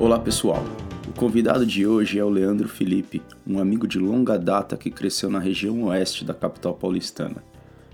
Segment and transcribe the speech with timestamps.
[0.00, 0.62] Olá pessoal,
[1.08, 5.28] o convidado de hoje é o Leandro Felipe, um amigo de longa data que cresceu
[5.28, 7.42] na região oeste da capital paulistana.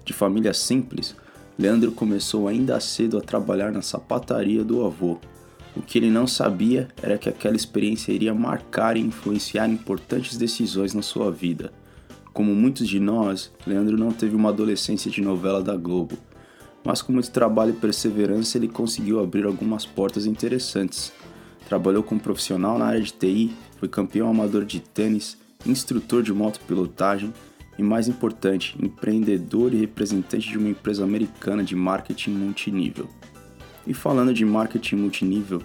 [0.04, 1.16] De família simples,
[1.58, 5.16] Leandro começou ainda cedo a trabalhar na sapataria do avô.
[5.74, 10.92] O que ele não sabia era que aquela experiência iria marcar e influenciar importantes decisões
[10.92, 11.72] na sua vida.
[12.34, 16.18] Como muitos de nós, Leandro não teve uma adolescência de novela da Globo,
[16.84, 21.10] mas com muito trabalho e perseverança ele conseguiu abrir algumas portas interessantes
[21.68, 27.32] Trabalhou como profissional na área de TI, foi campeão amador de tênis, instrutor de motopilotagem
[27.78, 33.08] e, mais importante, empreendedor e representante de uma empresa americana de marketing multinível.
[33.86, 35.62] E falando de marketing multinível,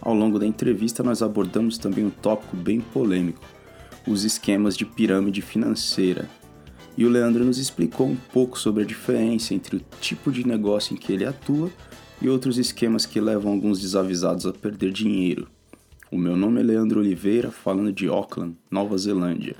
[0.00, 3.42] ao longo da entrevista nós abordamos também um tópico bem polêmico:
[4.06, 6.28] os esquemas de pirâmide financeira.
[6.96, 10.94] E o Leandro nos explicou um pouco sobre a diferença entre o tipo de negócio
[10.94, 11.70] em que ele atua
[12.20, 15.48] e outros esquemas que levam alguns desavisados a perder dinheiro.
[16.10, 19.56] O meu nome é Leandro Oliveira, falando de Auckland, Nova Zelândia.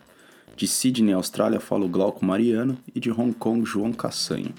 [0.56, 4.54] De Sydney, Austrália, falo Glauco Mariano e de Hong Kong, João Cassanho.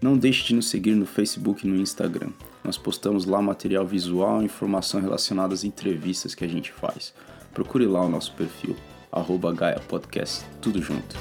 [0.00, 2.30] Não deixe de nos seguir no Facebook e no Instagram.
[2.64, 7.14] Nós postamos lá material visual e informação relacionada às entrevistas que a gente faz.
[7.52, 8.74] Procure lá o nosso perfil,
[9.12, 11.16] arroba Gaia Podcast, tudo junto.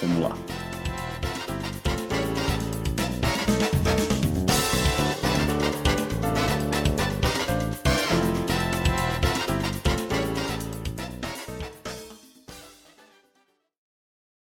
[0.00, 0.81] Vamos lá.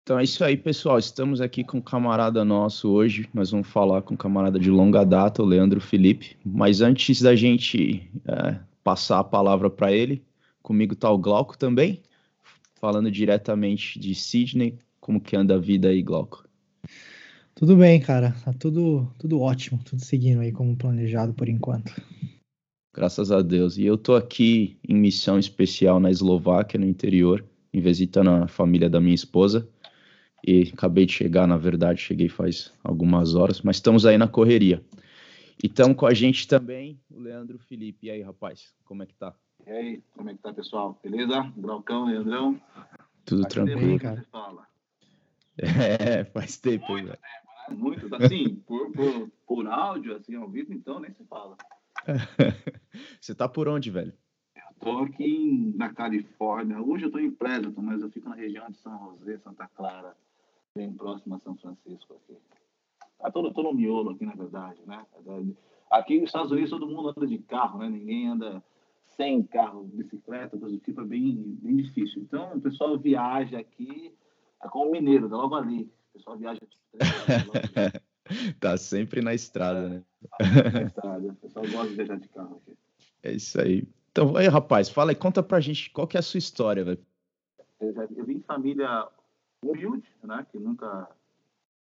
[0.05, 0.98] Então é isso aí, pessoal.
[0.98, 3.27] Estamos aqui com um camarada nosso hoje.
[3.33, 6.36] Nós vamos falar com um camarada de longa data, o Leandro Felipe.
[6.44, 10.22] Mas antes da gente é, passar a palavra para ele,
[10.62, 12.02] comigo está o Glauco também,
[12.75, 14.78] falando diretamente de Sydney.
[15.00, 16.47] Como que anda a vida aí, Glauco?
[17.55, 18.36] Tudo bem, cara.
[18.44, 21.94] Tá tudo, tudo ótimo, tudo seguindo aí como planejado por enquanto.
[22.94, 23.78] Graças a Deus.
[23.78, 27.42] E eu tô aqui em missão especial na Eslováquia, no interior,
[27.72, 29.66] visitando a família da minha esposa
[30.47, 34.84] e acabei de chegar, na verdade, cheguei faz algumas horas, mas estamos aí na correria.
[35.62, 38.09] E estamos com a gente também o Leandro Felipe.
[38.09, 39.34] E aí, rapaz, como é que tá?
[39.66, 40.99] E aí, como é que tá, pessoal?
[41.03, 41.41] Beleza?
[41.56, 42.60] Braucão, Leandrão?
[43.25, 43.99] Tudo faz tranquilo.
[43.99, 44.27] cara.
[44.31, 44.66] Fala.
[45.56, 47.77] É, faz tempo, Muito tempo, né?
[47.77, 51.56] Muito, assim, por, por, por áudio, assim, ao vivo, então, nem se fala.
[53.19, 54.12] Você tá por onde, velho?
[54.54, 56.83] Eu tô aqui na Califórnia.
[56.83, 60.15] Hoje eu tô em Pleasanton, mas eu fico na região de São José, Santa Clara
[60.74, 62.36] bem próximo a São Francisco aqui.
[63.18, 65.06] Tá todo, no miolo aqui, na verdade, né?
[65.90, 67.88] Aqui nos Estados Unidos todo mundo anda de carro, né?
[67.88, 68.62] Ninguém anda
[69.16, 72.22] sem carro, bicicleta, coisa do tipo, é bem, bem difícil.
[72.22, 74.12] Então, o pessoal viaja aqui,
[74.62, 75.82] é como mineiro, tá logo ali.
[76.10, 76.60] O pessoal viaja
[78.58, 80.02] Tá sempre na estrada, é, né?
[80.30, 81.28] Tá na estrada.
[81.28, 82.76] O pessoal gosta de viajar de carro aqui.
[83.22, 83.86] É isso aí.
[84.10, 87.04] Então, aí, rapaz, fala aí, conta pra gente qual que é a sua história, velho.
[87.80, 89.08] Eu, eu vim de família
[89.70, 90.47] humilde, né?
[90.50, 91.08] que nunca,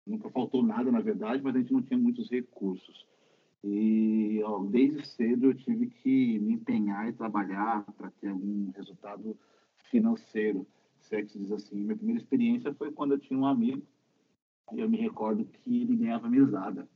[0.05, 3.07] nunca faltou nada, na verdade, mas a gente não tinha muitos recursos.
[3.63, 9.37] E ó, desde cedo eu tive que me empenhar e trabalhar para ter algum resultado
[9.89, 10.65] financeiro,
[10.99, 11.75] se é que se diz assim.
[11.75, 13.85] Minha primeira experiência foi quando eu tinha um amigo,
[14.73, 16.87] e eu me recordo que ele ganhava mesada.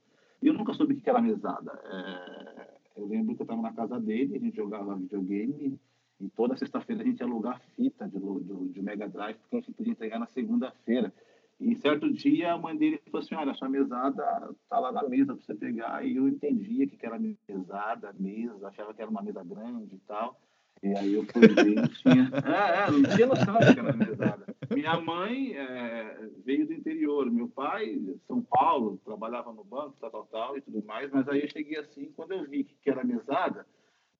[0.42, 1.72] E eu nunca soube o que era mesada.
[1.86, 5.80] É, eu lembro que eu estava na casa dele, a gente jogava videogame,
[6.20, 9.60] e toda sexta-feira a gente ia alugar fita de, de, de Mega Drive, porque a
[9.60, 11.14] gente podia entregar na segunda-feira.
[11.60, 15.36] E certo dia a mãe dele falou assim: Olha, sua mesada tá lá na mesa
[15.36, 16.06] para você pegar.
[16.06, 20.40] E eu entendia que era mesada, mesa, achava que era uma mesa grande e tal.
[20.84, 22.30] E aí eu fui ver e tinha.
[22.46, 24.56] É, é, não tinha noção que era mesada.
[24.70, 30.26] Minha mãe é, veio do interior, meu pai, São Paulo, trabalhava no banco, tal, tal,
[30.26, 31.10] tal e tudo mais.
[31.12, 33.66] Mas aí eu cheguei assim, quando eu vi que era mesada,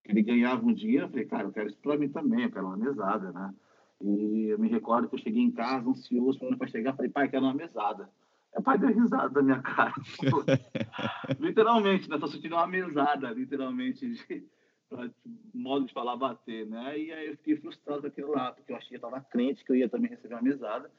[0.08, 2.66] ele ganhava um dinheiro, eu falei, cara, eu quero isso para mim também, eu quero
[2.66, 3.54] uma mesada, né?
[4.02, 7.44] E eu me recordo que eu cheguei em casa ansioso para chegar, falei, pai, quero
[7.44, 8.10] uma mesada.
[8.54, 9.94] Meu pai deu risada da minha cara.
[11.40, 12.18] literalmente, né?
[12.18, 14.48] Tô sentindo uma mesada, literalmente, de,
[14.88, 15.10] pra,
[15.54, 16.98] modo de falar, bater, né?
[16.98, 19.64] E aí eu fiquei frustrado com aquilo lá, porque eu achei que eu estava crente
[19.64, 20.92] que eu ia também receber uma mesada.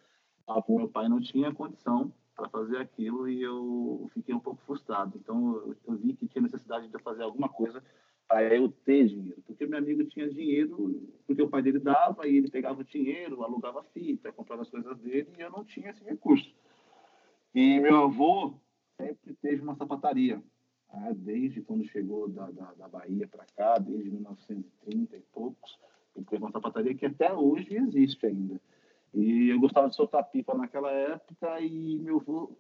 [0.47, 5.17] Ah, meu pai não tinha condição para fazer aquilo e eu fiquei um pouco frustrado.
[5.17, 7.83] Então eu, eu vi que tinha necessidade de fazer alguma coisa
[8.29, 9.43] para eu ter dinheiro.
[9.47, 13.43] Porque meu amigo tinha dinheiro, porque o pai dele dava, e ele pegava o dinheiro,
[13.43, 16.53] alugava fita, comprava as coisas dele, e eu não tinha esse recurso.
[17.55, 18.55] E meu avô
[18.97, 20.43] sempre teve uma sapataria,
[20.93, 21.13] né?
[21.17, 25.79] desde quando chegou da, da, da Bahia para cá, desde 1930 e poucos,
[26.15, 28.61] ele teve uma sapataria que até hoje existe ainda.
[29.15, 32.51] E eu gostava de soltar pipa naquela época, e meu avô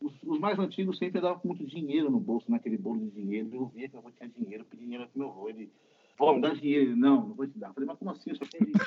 [0.00, 3.50] os, os, mais antigos sempre davam muito dinheiro no bolso, naquele bolo de dinheiro.
[3.52, 5.48] Eu via que meu avô tinha dinheiro, eu pedi dinheiro para meu avô.
[5.48, 5.70] Ele,
[6.16, 6.90] Pô, me dá dinheiro.
[6.90, 7.68] Ele, não, não vou te dar.
[7.68, 8.30] Eu falei, mas como assim?
[8.30, 8.86] Eu só tenho dinheiro.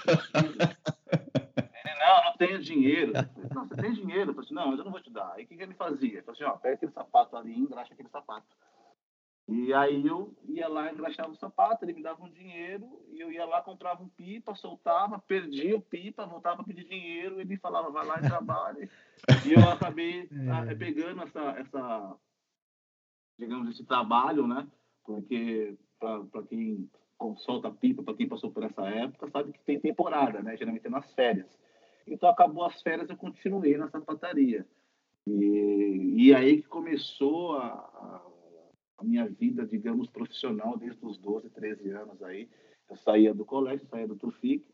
[1.86, 3.14] ele, não, não tenho dinheiro.
[3.16, 4.32] Eu falei, não, você tem dinheiro.
[4.32, 5.34] Eu falei assim, não, mas eu não vou te dar.
[5.34, 6.10] Aí o que, que ele fazia?
[6.10, 8.48] Ele falou assim, ó, pega aquele sapato ali engraxa aquele sapato.
[9.52, 13.32] E aí eu ia lá, engraxava o sapato, ele me dava um dinheiro, e eu
[13.32, 17.90] ia lá, comprava um pipa, soltava, perdia o pipa, voltava para pedir dinheiro, ele falava,
[17.90, 18.90] vai lá e trabalha.
[19.50, 20.30] e eu acabei
[20.70, 20.76] é.
[20.76, 22.16] pegando essa, essa,
[23.40, 24.68] digamos, esse trabalho, né?
[25.04, 26.88] Porque para quem
[27.38, 30.56] solta pipa, para quem passou por essa época, sabe que tem temporada, né?
[30.58, 31.48] Geralmente é nas férias.
[32.06, 34.64] Então acabou as férias, eu continuei na sapataria.
[35.26, 38.29] E, e aí que começou a, a
[39.00, 42.50] a minha vida, digamos, profissional desde os 12, 13 anos aí.
[42.90, 44.66] Eu saía do colégio, saía do Tufic,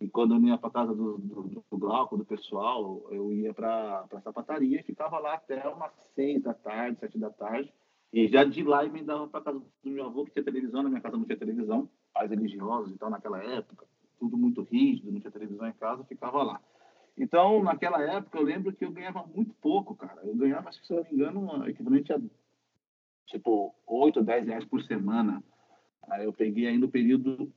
[0.00, 4.06] e quando eu ia para casa do, do, do Glauco, do pessoal, eu ia para
[4.10, 7.72] a sapataria e ficava lá até umas seis da tarde, sete da tarde.
[8.12, 10.82] E já de lá eu me dava para casa do meu avô, que tinha televisão,
[10.82, 13.86] na minha casa não tinha televisão, pais religiosos e tal, naquela época,
[14.18, 16.60] tudo muito rígido, não tinha televisão em casa, ficava lá.
[17.16, 20.22] Então, naquela época, eu lembro que eu ganhava muito pouco, cara.
[20.24, 22.18] Eu ganhava, se não me engano, equivalente a
[23.30, 25.42] tipo 8, 10 reais por semana.
[26.10, 27.52] Aí eu peguei ainda o período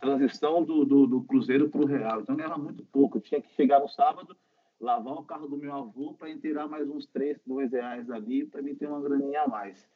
[0.00, 2.20] transição do, do, do Cruzeiro para o Real.
[2.20, 3.18] Então ganhava muito pouco.
[3.18, 4.36] Eu tinha que chegar no sábado,
[4.80, 8.60] lavar o carro do meu avô para inteirar mais uns 3, 2 reais ali para
[8.60, 9.88] me ter uma graninha a mais.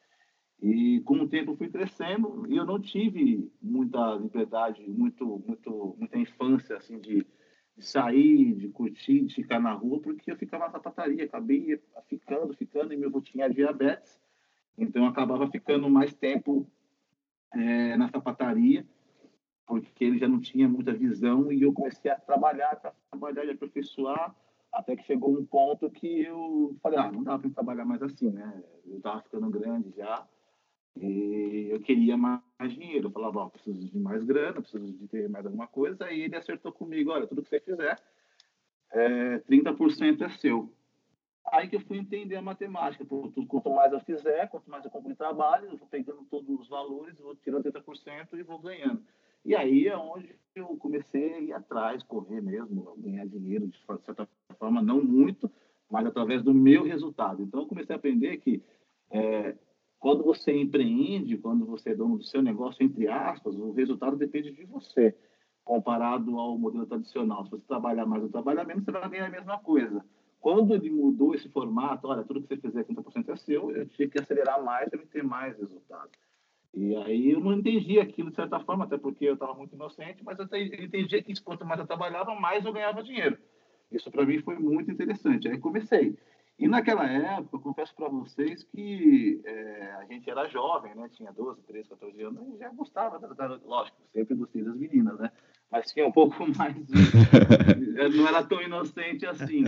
[0.61, 6.17] E com o tempo fui crescendo e eu não tive muita liberdade, muito, muito, muita
[6.17, 7.27] infância assim de,
[7.75, 12.53] de sair, de curtir, de ficar na rua, porque eu ficava na sapataria, acabei ficando,
[12.55, 14.19] ficando, e meu avô tinha diabetes,
[14.77, 16.67] então, eu acabava ficando mais tempo
[17.53, 18.85] é, na sapataria,
[19.65, 22.75] porque ele já não tinha muita visão e eu comecei a trabalhar,
[23.09, 24.35] trabalhar e aperfeiçoar,
[24.71, 28.29] até que chegou um ponto que eu falei, ah, não dá para trabalhar mais assim,
[28.29, 28.63] né?
[28.85, 30.27] Eu estava ficando grande já
[30.95, 33.07] e eu queria mais dinheiro.
[33.07, 36.11] Eu falava, ó, preciso de mais grana, preciso de ter mais alguma coisa.
[36.11, 37.99] E ele acertou comigo, olha, tudo que você fizer,
[38.91, 40.71] é, 30% é seu.
[41.51, 43.05] Aí que eu fui entender a matemática.
[43.05, 47.17] quanto mais eu fizer, quanto mais eu cumprir trabalho, eu vou pegando todos os valores,
[47.19, 49.01] vou tirando 30% e vou ganhando.
[49.45, 54.27] E aí é onde eu comecei a ir atrás, correr mesmo, ganhar dinheiro, de certa
[54.59, 55.49] forma, não muito,
[55.89, 57.41] mas através do meu resultado.
[57.41, 58.61] Então, eu comecei a aprender que
[59.09, 59.55] é,
[59.99, 64.51] quando você empreende, quando você é dono do seu negócio, entre aspas, o resultado depende
[64.51, 65.15] de você,
[65.63, 67.45] comparado ao modelo tradicional.
[67.45, 70.03] Se você trabalhar mais ou trabalhar menos, você vai ganhar a mesma coisa.
[70.39, 74.07] Quando ele mudou esse formato, olha, tudo que você fizer 30% é seu, eu tinha
[74.07, 76.11] que acelerar mais para ter mais resultado.
[76.73, 80.23] E aí eu não entendi aquilo de certa forma, até porque eu estava muito inocente,
[80.23, 83.37] mas eu entendi que quanto mais eu trabalhava, mais eu ganhava dinheiro.
[83.91, 85.47] Isso para mim foi muito interessante.
[85.47, 86.15] Aí comecei.
[86.59, 91.07] E naquela época, confesso para vocês que é, a gente era jovem, né?
[91.09, 93.19] Tinha 12, 13, 14 anos e já gostava,
[93.63, 95.31] lógico, sempre gostei das meninas, né?
[95.69, 96.75] Mas tinha um pouco mais.
[98.15, 99.63] não era tão inocente assim.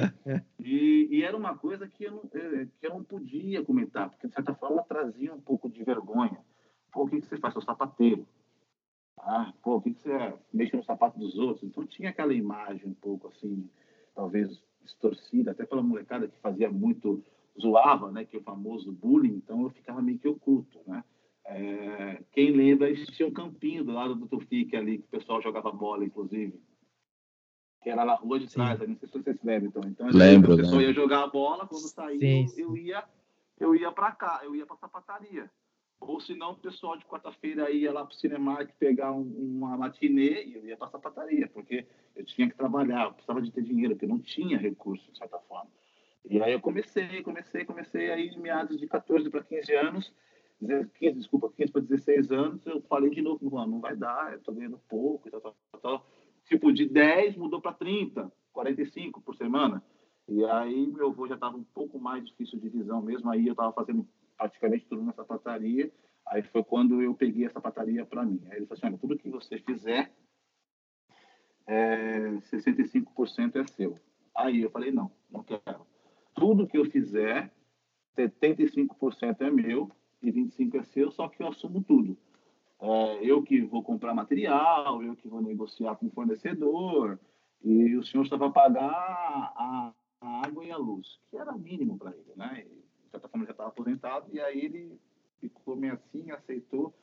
[0.59, 4.27] E, e, era uma coisa que eu, não, é, que eu não podia comentar, porque
[4.27, 6.39] de certa forma trazia um pouco de vergonha.
[6.91, 7.53] Pô, o que, que você faz?
[7.53, 8.25] Sou sapateiro.
[9.17, 10.33] Ah, pô, o que, que você é?
[10.53, 11.63] mexe no sapato dos outros?
[11.63, 13.69] Então tinha aquela imagem um pouco assim,
[14.15, 17.23] talvez distorcida, até pela molecada que fazia muito,
[17.59, 21.03] zoava, né, que é o famoso bullying, então eu ficava meio que oculto, né.
[21.51, 25.71] É, quem lembra, existia um campinho do lado do Tufik ali, que o pessoal jogava
[25.71, 26.61] bola, inclusive,
[27.81, 29.89] que era na rua de trás, não sei se vocês lembram, então.
[29.89, 33.03] então lembro, o pessoal ia jogar a bola, quando saía, eu ia,
[33.59, 35.49] eu ia para cá, eu ia para sapataria.
[35.99, 39.75] Ou se não, o pessoal de quarta-feira ia lá para o Cinemark pegar um, uma
[39.75, 43.63] matinê e eu ia para sapataria, porque eu tinha que trabalhar, eu precisava de ter
[43.63, 45.69] dinheiro, porque não tinha recurso, de certa forma.
[46.29, 50.13] E aí eu comecei, comecei, comecei, aí em meados de 14 para 15 anos,
[50.59, 54.53] 15, desculpa, 15 para 16 anos, eu falei de novo, não vai dar, eu estou
[54.53, 56.07] ganhando pouco, tal, tal, tal.
[56.45, 59.83] Tipo, de 10 mudou para 30, 45 por semana.
[60.27, 63.53] E aí meu avô já estava um pouco mais difícil de visão mesmo, aí eu
[63.53, 65.91] estava fazendo praticamente tudo na sapataria.
[66.27, 68.39] Aí foi quando eu peguei a sapataria para mim.
[68.45, 70.11] Aí ele falou assim: olha, tudo que você fizer,
[71.65, 73.97] é, 65% é seu.
[74.35, 75.87] Aí eu falei: não, não quero.
[76.35, 77.51] Tudo que eu fizer,
[78.15, 79.89] 75% é meu
[80.21, 82.17] e 25% é seu, só que eu assumo tudo.
[82.81, 87.19] É, eu que vou comprar material, eu que vou negociar com o fornecedor,
[87.63, 91.97] e o senhor estava a pagar a, a água e a luz, que era mínimo
[91.97, 92.65] para ele, né?
[93.09, 94.99] de certa forma já estava aposentado, e aí ele
[95.41, 96.93] ficou meio assim, aceitou,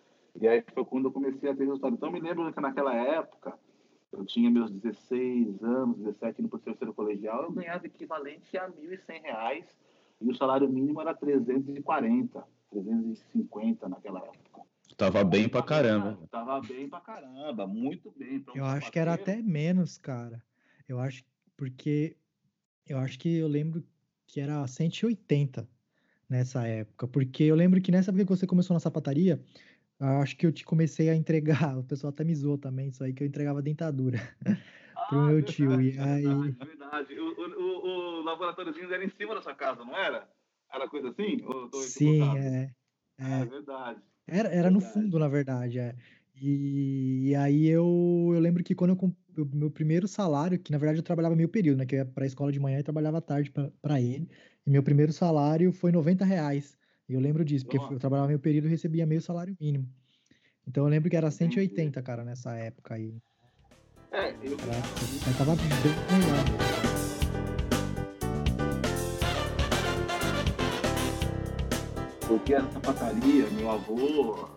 [0.40, 1.94] e aí foi quando eu comecei a ter resultado.
[1.94, 3.58] Então, me lembro que naquela época,
[4.12, 8.66] eu tinha meus 16 anos, 17, indo para o terceiro colegial, eu ganhava equivalente a
[8.66, 9.64] R$ 1.100,
[10.20, 14.62] e o salário mínimo era 340, 350 naquela época.
[14.96, 16.18] Tava bem pra caramba.
[16.30, 18.44] Tava bem pra caramba, muito bem.
[18.54, 20.42] eu acho que era até menos, cara.
[20.88, 21.25] Eu acho
[21.56, 22.16] porque
[22.87, 23.85] eu acho que eu lembro
[24.26, 25.68] que era 180
[26.28, 29.40] nessa época, porque eu lembro que nessa época que você começou na sapataria,
[29.99, 33.12] acho que eu te comecei a entregar, o pessoal até me zoou também, isso aí
[33.12, 34.18] que eu entregava dentadura
[34.96, 35.80] ah, pro meu tio.
[35.80, 36.23] e aí...
[36.23, 37.18] Verdade, verdade.
[37.18, 40.28] O, o, o, o laboratóriozinho era em cima da sua casa, não era?
[40.73, 41.38] Era coisa assim?
[41.73, 42.73] Sim, é,
[43.18, 43.40] é.
[43.40, 44.00] É verdade.
[44.26, 45.94] Era, era no fundo, na verdade, é.
[46.35, 49.16] E, e aí eu, eu lembro que quando eu
[49.52, 51.87] meu primeiro salário, que na verdade eu trabalhava meio período, né?
[51.87, 54.28] Que eu ia para a escola de manhã e trabalhava à tarde para ele.
[54.66, 56.76] E meu primeiro salário foi 90 reais.
[57.08, 57.94] E eu lembro disso, porque Nossa.
[57.94, 59.88] eu trabalhava meio período e recebia meio salário mínimo.
[60.66, 63.14] Então eu lembro que era 180, cara, nessa época aí.
[64.11, 64.56] É, eu.
[64.58, 66.86] Era, tava bem melhor.
[72.26, 74.49] Porque a sapataria, meu avô,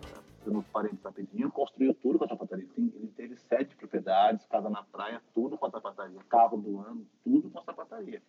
[0.44, 2.66] no parente rapidinho, construiu tudo com a sapataria.
[2.76, 6.18] Ele teve sete propriedades, casa na praia, tudo com a sapataria.
[6.28, 8.20] Carro do ano, tudo com a sapataria.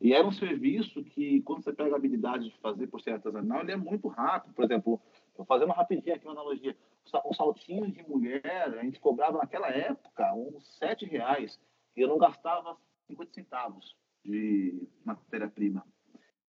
[0.00, 3.60] E era um serviço que, quando você pega a habilidade de fazer por ser artesanal,
[3.60, 4.52] ele é muito rápido.
[4.52, 5.00] Por exemplo,
[5.36, 6.76] vou fazendo rapidinho aqui uma analogia.
[7.24, 11.60] O saltinho de mulher, a gente cobrava naquela época uns sete reais
[11.96, 12.76] e eu não gastava
[13.06, 15.84] 50 centavos de matéria-prima.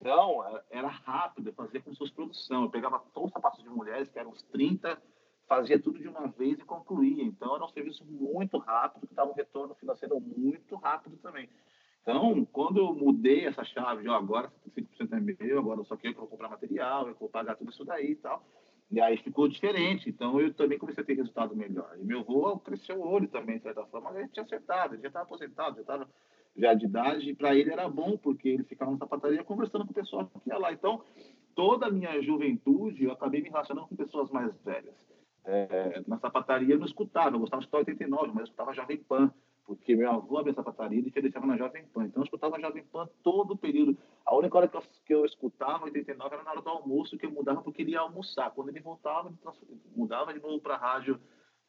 [0.01, 2.65] Então, era rápido, eu fazia se fosse produção.
[2.65, 5.01] Eu pegava todos os sapatos de mulheres, que eram uns 30,
[5.49, 7.25] fazia tudo de uma vez e concluía.
[7.25, 11.49] Então, era um serviço muito rápido, que dava um retorno financeiro muito rápido também.
[12.03, 16.15] Então, quando eu mudei essa chave, de, ó, agora 75% é meu, agora só eu
[16.15, 18.43] vou comprar material, eu vou pagar tudo isso daí e tal.
[18.91, 20.09] E aí ficou diferente.
[20.09, 21.97] Então, eu também comecei a ter resultado melhor.
[21.99, 25.03] E meu avô cresceu o olho também, de certa forma, mas ele tinha acertado, ele
[25.03, 26.09] já estava aposentado, já estava
[26.59, 29.93] já de idade, e para ele era bom, porque ele ficava na sapataria conversando com
[29.93, 30.73] o pessoal que ia lá.
[30.73, 31.03] Então,
[31.55, 34.95] toda a minha juventude, eu acabei me relacionando com pessoas mais velhas.
[35.45, 38.99] É, na sapataria eu não escutava, eu gostava de escutar 89, mas eu escutava Jovem
[38.99, 39.33] Pan,
[39.65, 42.07] porque meu avô abria sapataria e deixava na Jovem Pan.
[42.07, 43.97] Então eu escutava Jovem Pan todo o período.
[44.27, 47.25] A única hora que eu, que eu escutava 89 era na hora do almoço, que
[47.25, 48.51] eu mudava porque ele ia almoçar.
[48.51, 49.39] Quando ele voltava, ele
[49.97, 51.21] mudava de novo para a rádio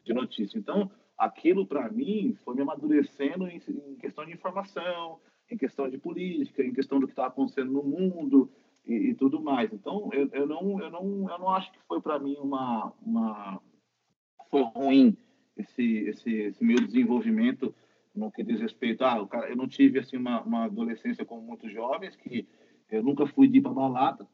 [0.03, 0.57] de notícia.
[0.57, 5.19] Então, aquilo para mim foi me amadurecendo em, em, questão de informação,
[5.51, 8.49] em questão de política, em questão do que estava acontecendo no mundo
[8.87, 9.73] e, e, tudo mais.
[9.73, 13.61] Então eu, eu, não eu não eu não acho que foi para mim uma uma
[14.49, 15.17] foi ruim
[15.57, 17.75] esse, esse esse meu desenvolvimento
[18.15, 21.71] no que diz respeito ah, cara, eu não tive assim uma, uma adolescência como muitos
[21.71, 22.47] jovens que
[22.89, 24.25] eu nunca fui de ir para balada,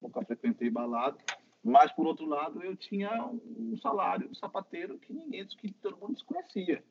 [0.00, 1.18] nunca frequentei balada
[1.64, 6.14] mas, por outro lado, eu tinha um salário de sapateiro que ninguém, que todo mundo
[6.14, 6.84] desconhecia.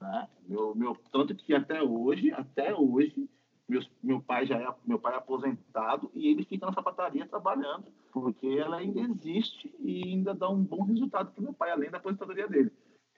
[0.00, 0.28] Né?
[0.48, 3.28] Meu, meu, tanto que até hoje, até hoje,
[3.68, 7.90] meu, meu pai já é, meu pai é aposentado e ele fica na sapataria trabalhando,
[8.12, 11.98] porque ela ainda existe e ainda dá um bom resultado para meu pai, além da
[11.98, 12.72] aposentadoria dele.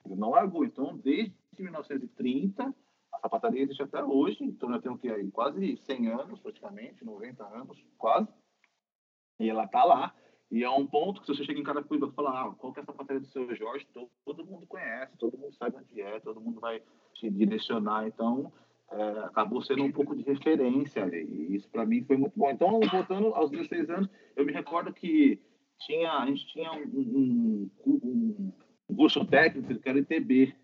[0.05, 0.63] Ele não largou.
[0.63, 2.73] Então, desde 1930,
[3.13, 4.43] a sapataria existe até hoje.
[4.43, 8.27] Então, já tenho que aí quase 100 anos, praticamente, 90 anos, quase.
[9.39, 10.15] E ela está lá.
[10.51, 12.79] E é um ponto que se você chega em Carapicuíba e falar, ah, qual que
[12.79, 16.19] é essa matéria do seu Jorge, todo, todo, mundo conhece, todo mundo sabe onde é,
[16.19, 16.81] todo mundo vai
[17.13, 18.07] te direcionar.
[18.07, 18.51] Então,
[18.91, 22.49] é, acabou sendo um pouco de referência e isso para mim foi muito bom.
[22.49, 25.39] Então, voltando aos 16 anos, eu me recordo que
[25.81, 28.51] tinha, a gente tinha um, um,
[28.89, 30.55] um curso técnico que era ITB.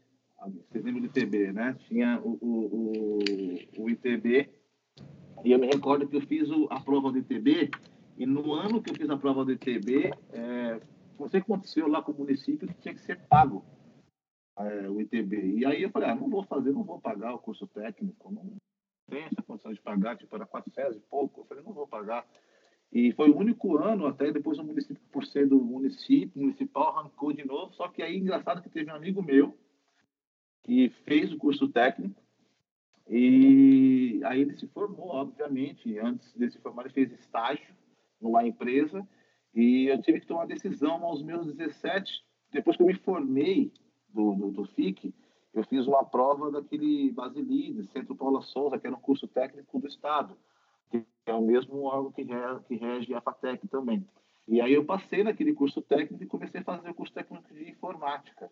[0.70, 1.76] Vocês lembram do ITB, né?
[1.88, 3.20] Tinha o, o,
[3.80, 4.50] o, o ITB
[5.44, 7.70] e eu me recordo que eu fiz a prova do ITB
[8.18, 10.80] e no ano que eu fiz a prova do ITB, é,
[11.20, 13.66] não sei o que aconteceu lá com o município, que tinha que ser pago
[14.58, 15.58] é, o ITB.
[15.58, 18.56] E aí eu falei, ah, não vou fazer, não vou pagar o curso técnico, não
[19.10, 21.42] tenho essa condição de pagar, tipo, era 400 e pouco.
[21.42, 22.26] Eu falei, não vou pagar.
[22.92, 27.34] E foi o único ano, até depois o município, por ser do município, municipal, arrancou
[27.34, 27.74] de novo.
[27.74, 29.58] Só que aí, engraçado que teve um amigo meu
[30.64, 32.26] que fez o curso técnico
[33.08, 35.98] e aí ele se formou, obviamente.
[36.00, 37.65] Antes de se formar, ele fez estágio
[38.26, 39.08] numa empresa
[39.54, 43.72] e eu tive que tomar decisão aos meus 17, depois que eu me formei
[44.10, 45.14] do, do, do FIC,
[45.54, 49.88] eu fiz uma prova daquele Basilides, Centro Paula Souza, que era um curso técnico do
[49.88, 50.36] Estado,
[50.90, 54.06] que é o mesmo órgão que rege, que rege a FATEC também.
[54.48, 57.70] E aí eu passei naquele curso técnico e comecei a fazer o curso técnico de
[57.70, 58.52] informática.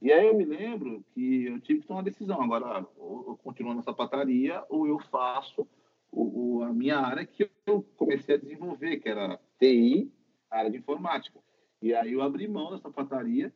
[0.00, 2.42] E aí eu me lembro que eu tive que tomar uma decisão.
[2.42, 5.66] Agora, ou eu continuo nessa pataria ou eu faço
[6.12, 10.12] o, o, a minha área que eu comecei a desenvolver, que era TI,
[10.50, 11.40] área de informática.
[11.80, 13.52] E aí eu abri mão dessa pataria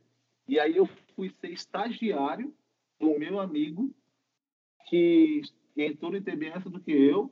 [0.49, 2.53] e aí eu fui ser estagiário
[2.99, 3.95] do meu amigo
[4.89, 5.43] que
[5.77, 7.31] entrou no ITB antes do que eu,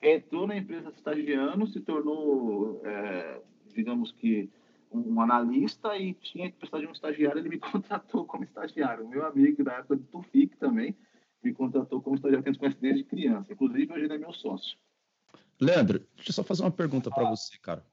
[0.00, 3.42] entrou na empresa estagiando, se tornou, é,
[3.74, 4.48] digamos que,
[4.92, 9.08] um analista e tinha que precisar de um estagiário, ele me contratou como estagiário.
[9.08, 10.96] Meu amigo da época do Tufic também
[11.42, 13.52] me contratou como estagiário, que a gente conhece desde criança.
[13.52, 14.78] Inclusive, hoje ele é meu sócio.
[15.60, 17.84] Leandro, deixa eu só fazer uma pergunta para você, cara.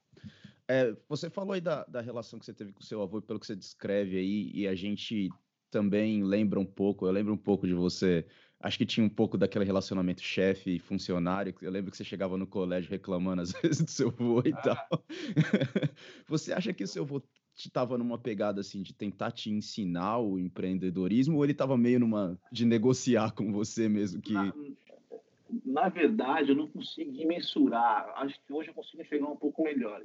[0.66, 3.40] É, você falou aí da, da relação que você teve com o seu avô, pelo
[3.40, 5.28] que você descreve aí, e a gente
[5.70, 8.26] também lembra um pouco, eu lembro um pouco de você
[8.60, 11.54] acho que tinha um pouco daquele relacionamento chefe e funcionário.
[11.62, 14.56] Eu lembro que você chegava no colégio reclamando às vezes do seu avô e ah.
[14.56, 15.04] tal.
[16.26, 17.22] você acha que o seu avô
[17.66, 22.38] estava numa pegada assim de tentar te ensinar o empreendedorismo ou ele estava meio numa
[22.52, 24.54] de negociar com você mesmo que na,
[25.64, 28.12] na, verdade eu não consegui mensurar.
[28.16, 30.00] Acho que hoje eu consigo chegar um pouco melhor.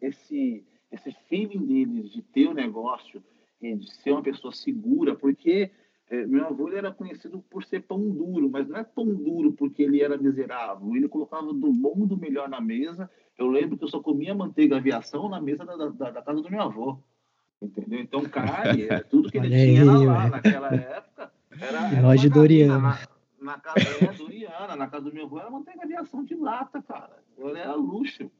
[0.00, 3.22] Esse esse feeling dele de ter o um negócio
[3.60, 5.70] de ser uma pessoa segura porque
[6.10, 9.82] é, meu avô era conhecido por ser pão duro, mas não é pão duro porque
[9.82, 10.96] ele era miserável.
[10.96, 13.10] Ele colocava do bom do melhor na mesa.
[13.36, 16.50] Eu lembro que eu só comia manteiga aviação na mesa da, da, da casa do
[16.50, 16.98] meu avô.
[17.60, 18.00] Entendeu?
[18.00, 21.32] Então, carne, é, tudo que ele Olha tinha aí, lá naquela época.
[21.60, 22.78] Era, era de Doriana.
[22.78, 26.80] Na, na casa é, Doriana, na casa do meu avô era manteiga aviação de lata,
[26.80, 27.22] cara.
[27.38, 28.30] Era luxo.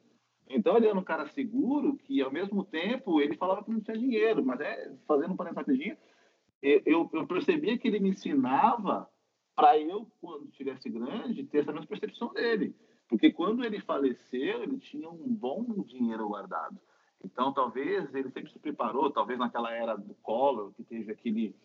[0.48, 3.98] Então ele era um cara seguro que, ao mesmo tempo, ele falava que não tinha
[3.98, 5.96] dinheiro, mas é, fazendo um parênteses rapidinho,
[6.62, 9.08] eu, eu percebia que ele me ensinava
[9.54, 12.74] para eu, quando estivesse grande, ter essa mesma percepção dele.
[13.08, 16.78] Porque quando ele faleceu, ele tinha um bom dinheiro guardado.
[17.24, 21.56] Então, talvez ele sempre se preparou, talvez naquela era do Collor, que teve aquele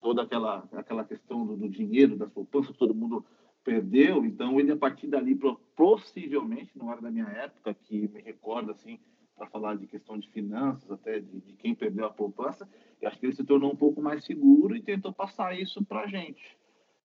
[0.00, 3.24] toda aquela aquela questão do, do dinheiro, das poupanças, que todo mundo
[3.62, 4.24] perdeu.
[4.24, 5.38] Então, ele a partir dali,
[5.74, 8.98] possivelmente, não era da minha época, que me recorda assim,
[9.36, 12.68] para falar de questão de finanças, até de, de, quem perdeu a poupança,
[13.00, 16.00] eu acho que ele se tornou um pouco mais seguro e tentou passar isso para
[16.00, 16.56] a gente.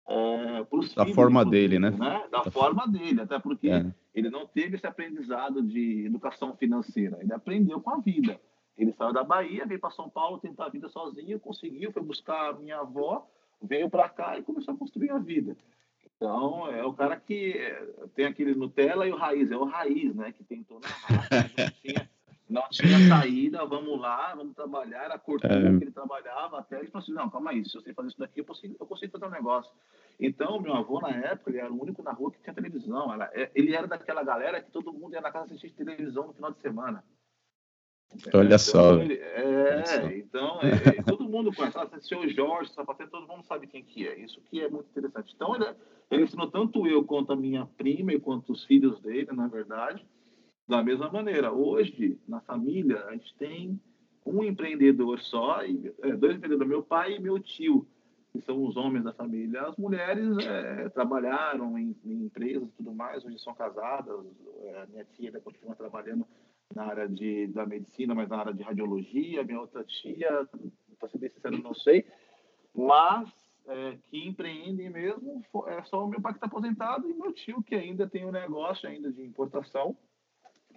[0.07, 0.63] É,
[0.95, 1.91] da filhos, forma dele, né?
[1.91, 1.97] né?
[2.31, 3.93] Da, da forma dele, até porque é.
[4.15, 8.39] ele não teve esse aprendizado de educação financeira, ele aprendeu com a vida.
[8.77, 12.49] Ele saiu da Bahia, veio para São Paulo tentar a vida sozinho, conseguiu, foi buscar
[12.49, 13.27] a minha avó,
[13.61, 15.55] veio para cá e começou a construir a vida.
[16.15, 17.55] Então, é o cara que
[18.15, 20.31] tem aquele Nutella e o Raiz, é o Raiz, né?
[20.31, 22.09] Que tentou na raça, não tinha
[22.51, 25.77] não tinha saída, vamos lá, vamos trabalhar, era a cortina é.
[25.77, 28.41] que ele trabalhava, até ele falou assim, não, calma aí, se você fazer isso daqui,
[28.41, 29.71] eu consigo, eu consigo fazer um negócio.
[30.19, 33.49] Então, meu avô, na época, ele era o único na rua que tinha televisão, é,
[33.55, 36.59] ele era daquela galera que todo mundo ia na casa assistir televisão no final de
[36.59, 37.03] semana.
[38.33, 38.95] Olha então, só.
[38.95, 40.07] Ele, é, Olha só.
[40.11, 40.59] então,
[40.99, 44.19] é, todo mundo conhece, ah, o senhor Jorge, sapateiro, todo mundo sabe quem que é,
[44.19, 45.33] isso que é muito interessante.
[45.33, 45.73] Então, ele,
[46.11, 50.05] ele ensinou tanto eu quanto a minha prima e quanto os filhos dele, na verdade,
[50.67, 53.79] da mesma maneira, hoje, na família, a gente tem
[54.25, 57.87] um empreendedor só, e, é, dois empreendedores, meu pai e meu tio,
[58.31, 59.63] que são os homens da família.
[59.63, 64.25] As mulheres é, trabalharam em, em, empresas e tudo mais, hoje são casadas.
[64.63, 66.25] É, minha tia ainda continua trabalhando
[66.73, 69.43] na área de, da medicina, mas na área de radiologia.
[69.43, 70.47] Minha outra tia,
[70.97, 72.05] para ser bem sincero, não sei.
[72.73, 73.29] Mas
[73.67, 77.61] é, que empreendem mesmo, é só o meu pai que está aposentado e meu tio
[77.61, 79.97] que ainda tem um negócio ainda de importação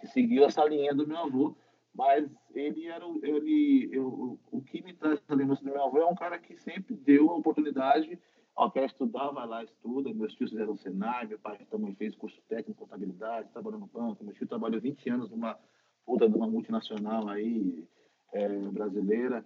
[0.04, 1.56] que seguiu essa linha do meu avô,
[1.94, 6.06] mas ele era ele, eu, o que me traz essa lembrança do meu avô é
[6.06, 8.18] um cara que sempre deu a oportunidade
[8.54, 10.12] ao quer estudar, vai lá, estuda.
[10.12, 14.22] Meus tios fizeram Senai, meu pai também fez curso técnico contabilidade, trabalhou no banco.
[14.22, 15.58] Meu tio trabalhou 20 anos numa
[16.04, 17.88] puta de uma multinacional aí,
[18.32, 19.44] é, brasileira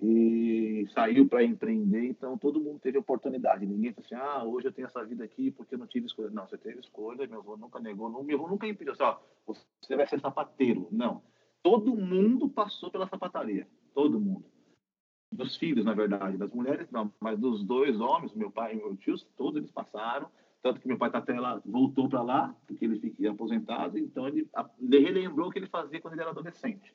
[0.00, 3.66] e saiu para empreender, então todo mundo teve oportunidade.
[3.66, 6.30] Ninguém falou assim, ah, hoje eu tenho essa vida aqui porque eu não tive escolha.
[6.30, 9.96] Não, você teve escolha, meu avô nunca negou, meu avô nunca impediu, assim, ó, você
[9.96, 10.86] vai ser sapateiro.
[10.90, 11.22] Não.
[11.62, 14.44] Todo mundo passou pela sapataria, todo mundo.
[15.32, 18.96] Dos filhos, na verdade, das mulheres não, mas dos dois homens, meu pai e meu
[18.96, 20.30] tio, todos eles passaram.
[20.62, 24.26] Tanto que meu pai tá até lá, voltou para lá, porque ele fica aposentado, então
[24.26, 24.48] ele,
[24.80, 26.94] ele relembrou o que ele fazia quando ele era adolescente.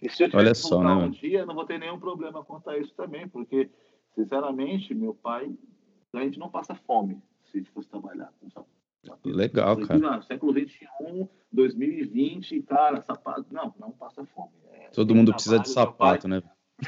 [0.00, 0.92] E se eu tiver Olha que só, né?
[0.92, 3.68] um dia, não vou ter nenhum problema quanto a isso também, porque,
[4.14, 5.52] sinceramente, meu pai,
[6.14, 8.32] a gente não passa fome se a gente fosse trabalhar.
[9.24, 9.98] Legal, cara.
[9.98, 13.46] Não, século XXI, 2020, cara, sapato.
[13.50, 14.52] Não, não passa fome.
[14.70, 16.42] É, Todo mundo precisa de sapato, pai, né?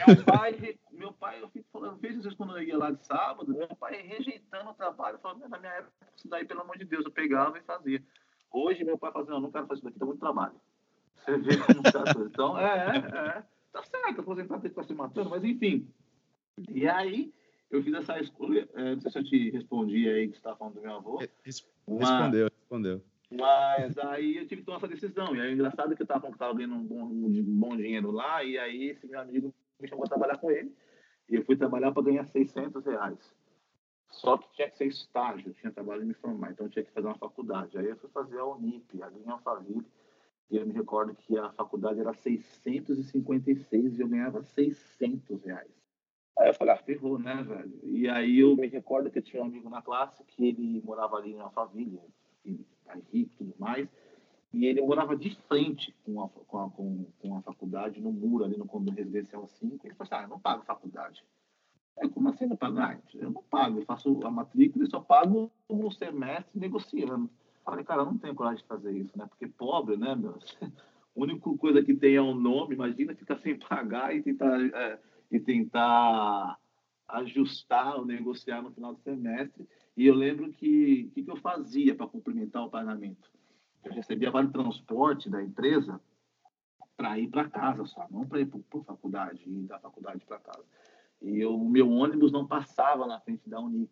[0.06, 3.52] Meu pai, meu pai, eu fico falando, vejo vezes quando eu ia lá de sábado,
[3.52, 7.04] meu pai rejeitando o trabalho, falando, na minha época, isso daí, pelo amor de Deus,
[7.04, 8.02] eu pegava e fazia.
[8.52, 10.54] Hoje, meu pai fazendo, não, não quero fazer isso daqui, dá muito trabalho.
[11.24, 13.44] Você vê como está Então, é, é, é.
[13.72, 15.88] Tá certo, aposentado tem que estar se matando, mas enfim.
[16.68, 17.32] E aí,
[17.70, 18.68] eu fiz essa escolha.
[18.74, 21.22] É, não sei se eu te respondi aí que você estava falando do meu avô.
[21.44, 23.02] Respondeu, mas, respondeu.
[23.30, 25.36] Mas aí eu tive que tomar essa decisão.
[25.36, 28.58] E aí, é engraçado que eu estava ganhando um bom, um bom dinheiro lá, e
[28.58, 30.74] aí esse meu amigo me chamou para trabalhar com ele.
[31.28, 33.32] E eu fui trabalhar para ganhar 600 reais.
[34.08, 36.90] Só que tinha que ser estágio, tinha trabalho de me formar, então eu tinha que
[36.90, 37.78] fazer uma faculdade.
[37.78, 39.86] Aí eu fui fazer a Unip, ali em Alphaville
[40.50, 45.70] E eu me recordo que a faculdade era 656 e eu ganhava 600 reais.
[46.38, 47.78] Aí eu falei, ah, ferrou, né, velho?
[47.84, 51.16] E aí eu me recordo que eu tinha um amigo na classe que ele morava
[51.16, 52.00] ali em família,
[52.84, 53.88] pai rico e tudo mais,
[54.52, 58.44] e ele morava de frente com a, com a, com, com a faculdade, no muro
[58.44, 59.86] ali no condomínio residencial 5.
[59.86, 61.24] Ele falou assim, ah, eu não pago faculdade.
[61.98, 62.78] Aí, como assim não pago?
[62.78, 67.30] Ah, eu não pago, eu faço a matrícula e só pago um semestre negociando.
[67.64, 69.26] Falei, cara, eu não tenho coragem de fazer isso, né?
[69.26, 70.38] Porque pobre, né, meu?
[71.16, 74.98] A única coisa que tem é um nome, imagina ficar sem pagar e tentar, é,
[75.30, 76.56] e tentar
[77.08, 79.68] ajustar ou negociar no final do semestre.
[79.96, 83.28] E eu lembro que que, que eu fazia para cumprimentar o pagamento?
[83.84, 86.00] Eu recebia vale transporte da empresa
[86.96, 90.38] para ir para casa só, não para ir para a faculdade, ir da faculdade para
[90.38, 90.64] casa.
[91.20, 93.90] E o meu ônibus não passava na frente da Unip,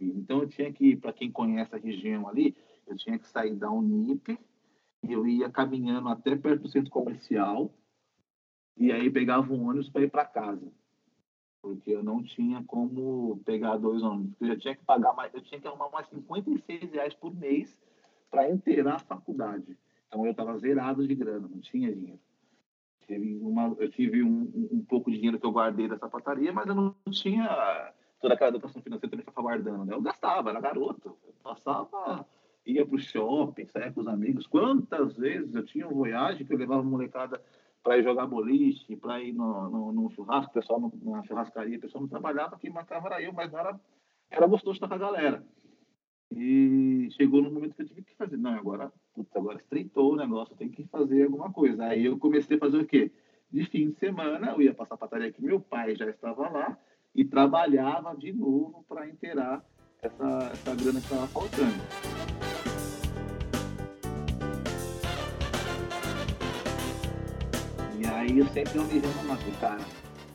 [0.00, 3.70] Então eu tinha que, para quem conhece a região ali, eu tinha que sair da
[3.70, 4.38] Unip
[5.12, 7.72] eu ia caminhando até perto do centro comercial
[8.76, 10.72] e aí pegava um ônibus para ir para casa.
[11.62, 14.34] Porque eu não tinha como pegar dois ônibus.
[14.40, 17.78] Eu já tinha que pagar mais, eu tinha que arrumar mais 56 reais por mês
[18.30, 19.76] para inteirar a faculdade.
[20.06, 22.20] Então eu estava zerado de grana, não tinha dinheiro.
[23.42, 26.66] Uma, eu tive um, um, um, pouco de dinheiro que eu guardei da sapataria, mas
[26.66, 27.92] eu não tinha
[28.24, 29.84] toda aquela educação financeira também para guardando.
[29.84, 29.94] Né?
[29.94, 31.14] Eu gastava, era garoto.
[31.26, 32.26] Eu passava,
[32.64, 34.46] ia para o shopping, saía com os amigos.
[34.46, 37.38] Quantas vezes eu tinha um voyage que eu levava molecada
[37.82, 41.76] para ir jogar boliche, para ir no, no, no churrasco, o pessoal no, na churrascaria,
[41.76, 43.78] o pessoal não trabalhava, quem marcava era eu, mas era,
[44.30, 45.44] era gostoso estar com a galera.
[46.30, 48.38] E chegou no momento que eu tive que fazer.
[48.38, 51.84] Não, agora, putz, agora estreitou o negócio, tem que fazer alguma coisa.
[51.84, 53.12] Aí eu comecei a fazer o quê?
[53.50, 56.78] De fim de semana, eu ia passar a pataria que meu pai já estava lá
[57.14, 59.64] e trabalhava de novo para inteirar
[60.02, 61.74] essa, essa grana que estava faltando.
[67.98, 69.84] E aí eu sempre almejando uma cara.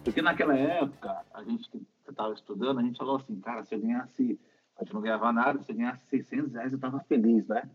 [0.03, 3.79] Porque naquela época, a gente que estava estudando, a gente falou assim, cara, se eu
[3.79, 4.39] ganhasse
[4.79, 7.69] a gente não ganhava nada, você ganhasse 600 reais, eu estava feliz, né?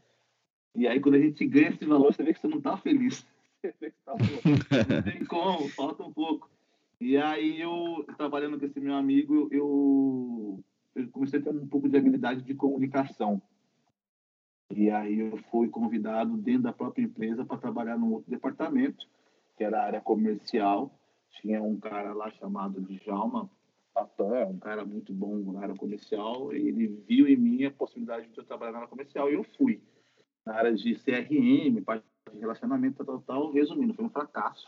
[0.75, 3.25] E aí, quando a gente ganha esse valor, você vê que você não está feliz.
[3.65, 6.51] Você vê que tá, não tem como, falta um pouco.
[7.05, 10.65] E aí, eu, trabalhando com esse meu amigo, eu,
[10.95, 13.43] eu comecei a ter um pouco de habilidade de comunicação.
[14.75, 19.07] E aí, eu fui convidado dentro da própria empresa para trabalhar num outro departamento,
[19.55, 20.99] que era a área comercial.
[21.29, 23.51] Tinha um cara lá chamado Djalma,
[23.93, 28.29] Satã é um cara muito bom na área comercial, ele viu em mim a possibilidade
[28.29, 29.79] de eu trabalhar na área comercial e eu fui.
[30.47, 34.67] Na área de CRM, parte de relacionamento, tal, tal, resumindo, foi um fracasso.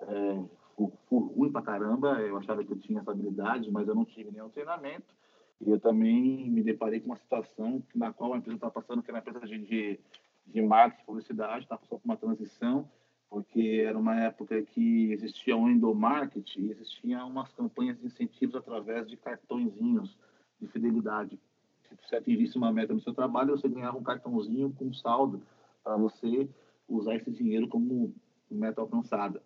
[0.00, 4.04] É, foi ruim pra caramba, eu achava que eu tinha essa habilidade, mas eu não
[4.04, 5.14] tive nenhum treinamento.
[5.60, 9.10] E eu também me deparei com uma situação na qual a empresa estava passando, que
[9.10, 10.00] era uma empresa de, de,
[10.46, 12.88] de marketing, publicidade, estava passando por uma transição,
[13.30, 19.08] porque era uma época que existia um endomarketing e existiam umas campanhas de incentivos através
[19.08, 20.16] de cartõezinhos
[20.60, 21.38] de fidelidade.
[21.82, 25.42] Se você atingisse uma meta no seu trabalho, você ganhava um cartãozinho com saldo
[25.82, 26.48] para você
[26.88, 28.14] usar esse dinheiro como
[28.50, 29.42] meta alcançada.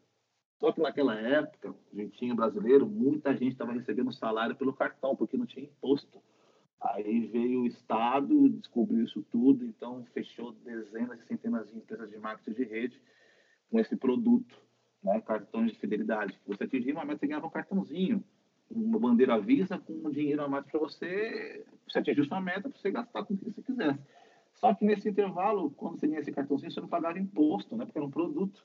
[0.59, 5.47] Só que naquela época, jeitinho brasileiro, muita gente estava recebendo salário pelo cartão, porque não
[5.47, 6.21] tinha imposto.
[6.81, 12.19] Aí veio o Estado, descobriu isso tudo, então fechou dezenas e centenas de empresas de
[12.19, 13.03] marketing de rede
[13.71, 14.61] com esse produto,
[15.03, 16.39] né, cartões de fidelidade.
[16.47, 18.25] Você atingir uma meta, você ganhava um cartãozinho,
[18.71, 22.79] uma bandeira Visa com um dinheiro a mais para você, você atingir sua meta, para
[22.79, 24.01] você gastar com o que você quisesse.
[24.55, 27.99] Só que nesse intervalo, quando você ganha esse cartãozinho, você não pagava imposto, né, porque
[27.99, 28.65] era um produto,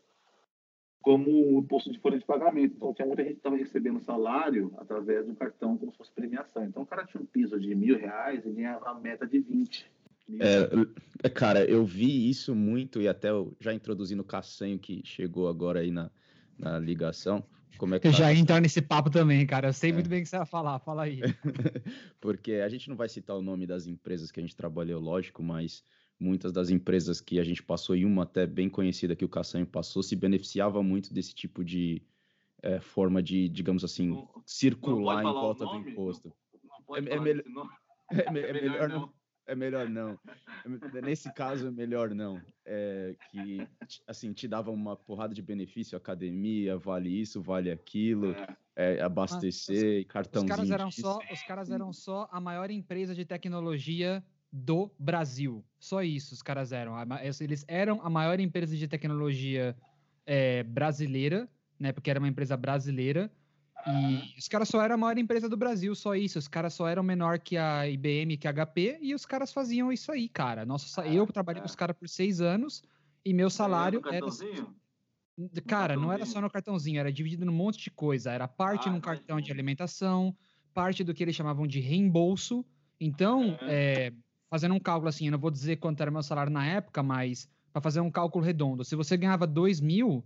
[1.03, 2.75] como o imposto de folha de pagamento.
[2.77, 6.63] Então, tinha muita gente que estava recebendo salário através do cartão como se fosse premiação.
[6.63, 9.85] Então, o cara tinha um piso de mil reais e ganhava a meta de 20.
[10.39, 13.27] É, é, cara, eu vi isso muito e até
[13.59, 16.09] já introduzindo o Cassanho que chegou agora aí na,
[16.57, 17.43] na ligação.
[17.77, 18.13] Como é que tá?
[18.15, 19.67] Já entrar nesse papo também, cara.
[19.67, 19.93] Eu sei é.
[19.93, 20.79] muito bem o que você vai falar.
[20.79, 21.19] Fala aí.
[22.21, 25.43] Porque a gente não vai citar o nome das empresas que a gente trabalhou, lógico,
[25.43, 25.83] mas
[26.23, 29.67] muitas das empresas que a gente passou, e uma até bem conhecida que o Cassanho
[29.67, 32.01] passou, se beneficiava muito desse tipo de
[32.61, 36.33] é, forma de, digamos assim, não, circular não em volta do imposto.
[36.63, 37.43] Não, é, é, melhor,
[38.11, 39.13] é, melhor não
[39.45, 40.17] é melhor não.
[41.03, 42.41] Nesse caso, é melhor não.
[42.65, 43.67] É que,
[44.07, 48.33] assim, te dava uma porrada de benefício, academia, vale isso, vale aquilo,
[48.75, 50.51] é, é abastecer, ah, cartãozinho.
[50.51, 55.65] Os caras, eram só, os caras eram só a maior empresa de tecnologia do Brasil.
[55.79, 56.93] Só isso os caras eram.
[57.41, 59.75] Eles eram a maior empresa de tecnologia
[60.27, 61.91] é, brasileira, né?
[61.91, 63.31] Porque era uma empresa brasileira
[63.85, 66.39] e os caras só eram a maior empresa do Brasil, só isso.
[66.39, 69.91] Os caras só eram menor que a IBM, que a HP, e os caras faziam
[69.91, 70.65] isso aí, cara.
[70.65, 72.83] Nossa, eu trabalhei com os caras por seis anos
[73.25, 74.27] E meu salário era.
[75.67, 78.31] Cara, não era só no cartãozinho, era dividido num monte de coisa.
[78.31, 80.35] Era parte ah, num cartão de alimentação,
[80.73, 82.63] parte do que eles chamavam de reembolso.
[82.99, 84.13] Então, é,
[84.53, 87.49] fazendo um cálculo assim, eu não vou dizer quanto era meu salário na época, mas
[87.71, 90.23] para fazer um cálculo redondo, se você ganhava 2 mil,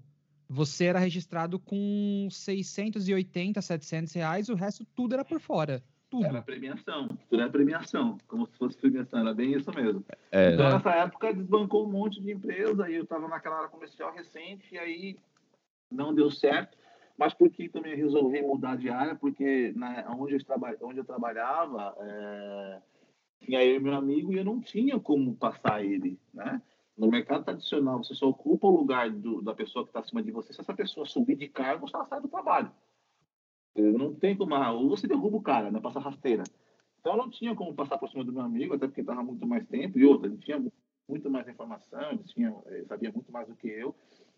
[0.49, 5.81] você era registrado com 680, 700 reais, o resto tudo era por fora.
[6.09, 6.25] Tudo.
[6.25, 10.03] Era premiação, tudo era premiação, como se fosse premiação, era bem isso mesmo.
[10.29, 14.13] É, então, nessa época, desbancou um monte de empresa, e eu estava naquela área comercial
[14.13, 15.15] recente, e aí
[15.89, 16.77] não deu certo,
[17.17, 19.15] mas por que também resolvi mudar de área?
[19.15, 22.81] Porque na, onde, eu traba, onde eu trabalhava, é,
[23.39, 26.62] tinha eu e meu amigo, e eu não tinha como passar ele, né?
[26.97, 30.32] No mercado tradicional, você só ocupa o lugar do, da pessoa que está acima de
[30.32, 32.71] você se essa pessoa subir de cargo ela sai do trabalho.
[33.76, 34.56] Não tem como.
[34.56, 35.80] Ah, ou você derruba o cara, né?
[35.80, 36.43] Passa rasteira.
[37.00, 39.45] Então eu não tinha como passar por cima do meu amigo, até porque estava muito
[39.45, 40.00] mais tempo.
[40.00, 40.60] E outra, ele tinha
[41.08, 43.95] muito mais informação, ele, tinha, ele sabia muito mais do que eu.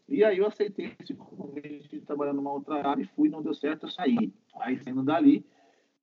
[0.07, 3.53] E aí eu aceitei esse convite de trabalhar numa outra área e fui, não deu
[3.53, 4.33] certo, eu saí.
[4.59, 5.45] Aí saindo dali,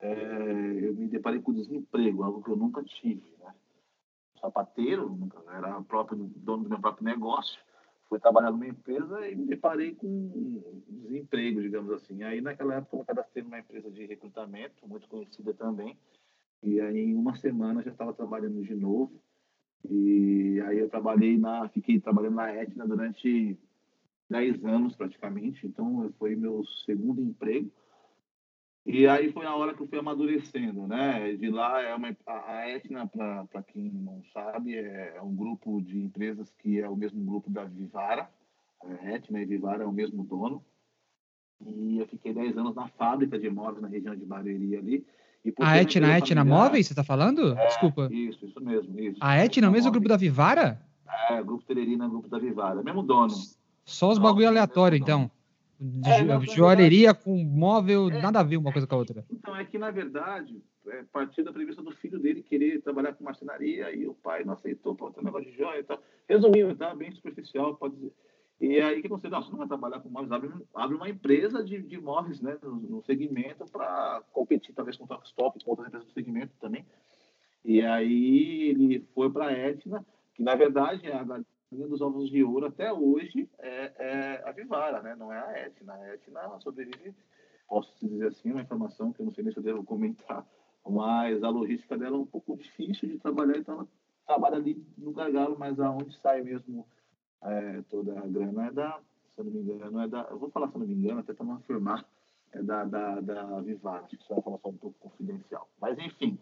[0.00, 3.22] é, eu me deparei com desemprego, algo que eu nunca tive.
[3.38, 3.54] Né?
[4.40, 7.58] Sapateiro, era próprio dono do meu próprio negócio
[8.08, 12.22] fui trabalhar numa empresa e me deparei com desemprego, digamos assim.
[12.22, 15.96] Aí, naquela época, eu cadastrei numa empresa de recrutamento, muito conhecida também.
[16.62, 19.12] E aí, em uma semana, já estava trabalhando de novo.
[19.88, 21.68] E aí, eu trabalhei na...
[21.68, 23.58] Fiquei trabalhando na Etna durante
[24.30, 25.66] 10 anos, praticamente.
[25.66, 27.70] Então, foi meu segundo emprego.
[28.86, 31.32] E aí foi a hora que eu fui amadurecendo, né?
[31.34, 35.98] De lá é uma a Etna, para quem não sabe, é, é, um grupo de
[35.98, 38.30] empresas que é o mesmo grupo da Vivara.
[38.80, 40.64] A Etna e Vivara é o mesmo dono.
[41.60, 45.06] E eu fiquei 10 anos na fábrica de imóveis na região de Barueri ali.
[45.58, 47.58] a Etna, a Etna Móveis, você está falando?
[47.58, 48.08] É, Desculpa.
[48.12, 49.00] Isso, isso mesmo.
[49.00, 49.18] Isso.
[49.20, 50.80] A Etna é o mesmo grupo da Vivara?
[51.30, 52.84] É, grupo Telerina, grupo da Vivara.
[52.84, 53.34] Mesmo dono.
[53.84, 55.28] Só os bagulho aleatório, então.
[55.78, 59.24] É, joalheria com móvel, é, nada a ver uma coisa com a outra.
[59.30, 63.24] Então, é que, na verdade, é, partiu da premissa do filho dele querer trabalhar com
[63.24, 66.00] marcenaria e o pai não aceitou para ter um negócio de joia e tal.
[66.28, 66.94] Resumindo, tá?
[66.94, 68.12] Bem superficial, pode dizer.
[68.58, 71.62] E aí, que você, não, você não vai trabalhar com móveis, abre, abre uma empresa
[71.62, 75.88] de, de móveis, né, no, no segmento para competir, talvez, com o Top, com outras
[75.88, 76.86] empresas do segmento também.
[77.62, 81.14] E aí, ele foi para a Etna, que, na verdade, é
[81.72, 85.14] a linha dos ovos de ouro até hoje é, é a Vivara, né?
[85.16, 85.94] não é a Etna.
[85.94, 87.14] A Etna sobrevive,
[87.68, 90.46] posso dizer assim, uma informação que eu não sei nem se eu devo comentar,
[90.88, 93.88] mas a logística dela é um pouco difícil de trabalhar, então ela
[94.26, 96.86] trabalha ali no gargalo, mas aonde sai mesmo
[97.42, 99.00] é, toda a grana é da,
[99.34, 101.20] se eu não me engano, é da, eu vou falar se eu não me engano,
[101.20, 102.04] até para não afirmar,
[102.52, 105.68] é da, da, da Vivara, acho que isso é uma informação um pouco confidencial.
[105.80, 106.38] Mas enfim,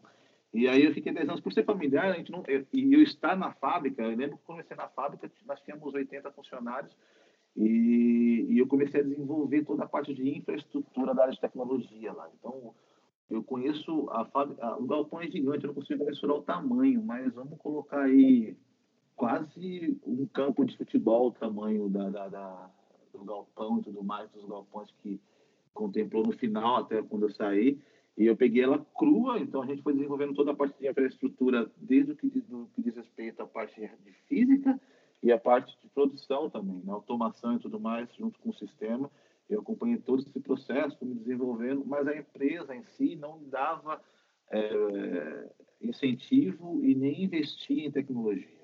[0.54, 3.02] e aí eu fiquei 10 anos por ser familiar, a gente não, eu, e eu
[3.02, 6.96] estar na fábrica, eu lembro que comecei na fábrica, nós tínhamos 80 funcionários,
[7.56, 12.12] e, e, eu comecei a desenvolver toda a parte de infraestrutura da área de tecnologia
[12.12, 12.28] lá.
[12.36, 12.74] Então,
[13.30, 17.32] eu conheço a fábrica, o galpão é gigante, eu não consigo mensurar o tamanho, mas
[17.32, 18.56] vamos colocar aí
[19.16, 22.70] quase um campo de futebol o tamanho da, da, da,
[23.12, 25.20] do galpão e tudo mais, dos galpões que
[25.72, 27.78] contemplou no final, até quando eu saí.
[28.16, 31.70] E eu peguei ela crua, então a gente foi desenvolvendo toda a parte de infraestrutura,
[31.76, 34.80] desde o que diz, do que diz respeito à parte de física
[35.22, 36.92] e a parte de produção também, né?
[36.92, 39.10] automação e tudo mais, junto com o sistema.
[39.50, 44.00] Eu acompanhei todo esse processo, fui me desenvolvendo, mas a empresa em si não dava
[44.50, 45.50] é,
[45.82, 48.62] incentivo e nem investia em tecnologia.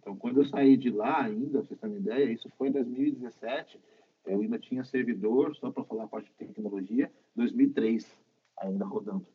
[0.00, 3.78] Então, quando eu saí de lá ainda, vocês terem uma ideia, isso foi em 2017,
[4.26, 8.27] eu ainda tinha servidor, só para falar a parte de tecnologia, 2003
[8.60, 9.26] ainda rodando.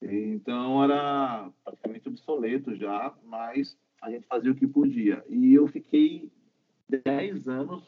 [0.00, 5.24] Então era praticamente obsoleto já, mas a gente fazia o que podia.
[5.28, 6.30] E eu fiquei
[6.88, 7.84] 10 anos,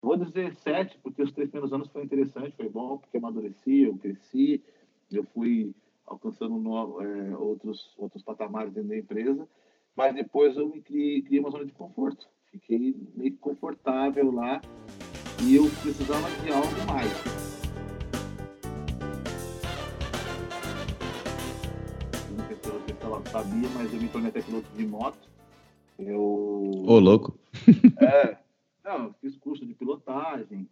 [0.00, 3.96] vou dizer 7, porque os três primeiros anos foi interessante, foi bom, porque amadureci, eu
[3.98, 4.62] cresci,
[5.10, 5.74] eu fui
[6.06, 9.46] alcançando no, é, outros, outros patamares dentro da empresa,
[9.94, 12.26] mas depois eu me criei, criei uma zona de conforto.
[12.50, 14.60] Fiquei meio confortável lá
[15.42, 17.57] e eu precisava de algo mais.
[23.38, 25.28] Sabia, mas eu me tornei até piloto de moto.
[25.98, 26.20] Eu.
[26.20, 27.38] Ô, louco!
[28.00, 28.36] É.
[28.84, 30.66] Não, fiz curso de pilotagem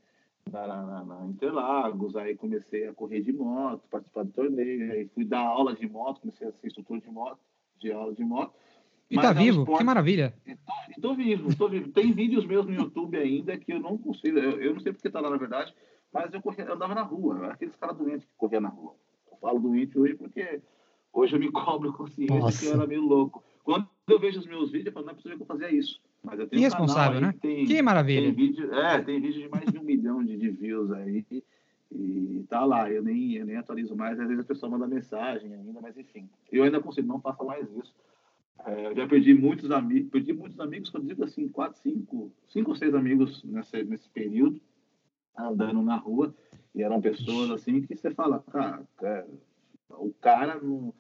[0.50, 5.24] na, na, na, Interlagos, aí comecei a correr de moto, participar do torneio, aí fui
[5.24, 7.38] dar aula de moto, comecei a ser instrutor de moto,
[7.78, 8.54] de aula de moto.
[9.10, 9.60] E tá é vivo?
[9.60, 9.78] Esporte...
[9.78, 10.34] Que maravilha!
[10.88, 11.90] Estou vivo, estou vivo.
[11.90, 15.10] Tem vídeos meus no YouTube ainda que eu não consigo, eu, eu não sei porque
[15.10, 15.74] tá lá na verdade,
[16.10, 18.94] mas eu, corria, eu andava na rua, aqueles caras doentes que corriam na rua.
[19.30, 20.62] Eu falo doente hoje porque
[21.16, 22.60] Hoje eu me cobro consciência Nossa.
[22.60, 23.42] que eu era meio louco.
[23.64, 25.98] Quando eu vejo os meus vídeos, eu falo, não é possível que eu fazia isso.
[26.22, 27.34] Mas eu tenho Irresponsável, um né?
[27.40, 28.26] Tem, que maravilha.
[28.26, 31.24] Tem vídeo, é, tem vídeo de mais de um milhão de, de views aí.
[31.90, 35.54] E tá lá, eu nem, eu nem atualizo mais, às vezes a pessoa manda mensagem
[35.54, 36.28] ainda, mas enfim.
[36.52, 37.94] Eu ainda consigo, não faça mais isso.
[38.66, 42.70] É, eu já perdi muitos amigos, perdi muitos amigos, quando digo assim, quatro, cinco, cinco
[42.70, 44.60] ou seis amigos nesse, nesse período,
[45.36, 46.34] andando na rua,
[46.74, 49.24] e eram pessoas assim que você fala, cara, é,
[49.90, 50.92] o cara não.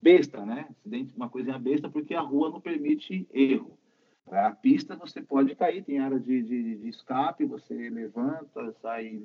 [0.00, 0.68] Besta, né?
[1.16, 3.78] Uma coisinha besta, porque a rua não permite erro.
[4.26, 9.20] A pista você pode cair, tem área de, de, de escape, você levanta, sai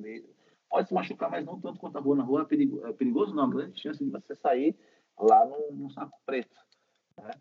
[0.69, 2.15] pode se machucar, mas não tanto quanto a rua.
[2.15, 3.49] Na rua é, perigo, é perigoso, não.
[3.49, 4.75] Grande chance de você sair
[5.19, 6.55] lá no saco preto,
[7.17, 7.31] né?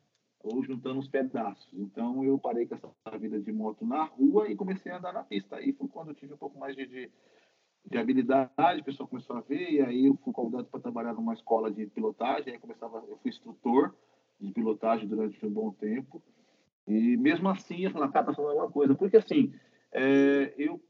[0.42, 1.72] ou juntando os pedaços.
[1.72, 5.22] Então, eu parei com essa vida de moto na rua e comecei a andar na
[5.22, 5.56] pista.
[5.56, 7.10] Aí foi quando eu tive um pouco mais de, de,
[7.84, 11.34] de habilidade, o pessoal começou a ver, e aí eu fui convidado para trabalhar numa
[11.34, 13.94] escola de pilotagem, aí começava, eu fui instrutor
[14.40, 16.22] de pilotagem durante um bom tempo.
[16.86, 18.94] E mesmo assim, eu falei, cara, tá falando alguma coisa.
[18.94, 19.52] Porque assim,
[19.92, 20.80] é, eu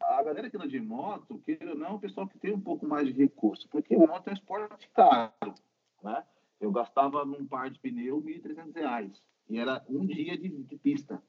[0.00, 2.60] a galera que anda de moto, queira ou não, é um pessoal que tem um
[2.60, 5.54] pouco mais de recurso, porque moto é um esporte caro,
[6.02, 6.24] né?
[6.60, 11.22] Eu gastava num par de pneu R$ 1.300, e era um dia de, de, pista.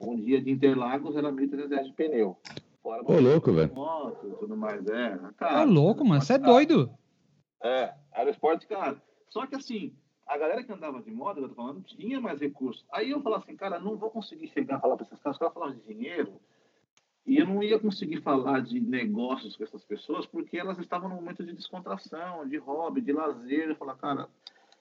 [0.00, 2.38] Um dia de Interlagos era R$ 1.300 de pneu.
[2.82, 3.72] Fora Ô, louco, velho.
[3.74, 5.18] Moto tudo mais, é.
[5.36, 6.92] Cara, é louco, mano, você é doido.
[7.62, 9.00] É, era esporte caro.
[9.28, 9.94] Só que assim,
[10.26, 12.84] a galera que andava de moto, eu tô falando, tinha mais recursos.
[12.92, 15.38] Aí eu falava assim, cara, não vou conseguir chegar a falar para esses caras, os
[15.38, 16.40] caras falavam de dinheiro,
[17.24, 21.14] e eu não ia conseguir falar de negócios com essas pessoas porque elas estavam num
[21.16, 23.68] momento de descontração, de hobby, de lazer.
[23.68, 24.28] Eu falei, cara,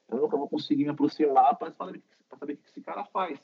[0.09, 2.01] eu nunca vou conseguir me aproximar para saber,
[2.39, 3.39] saber o que esse cara faz.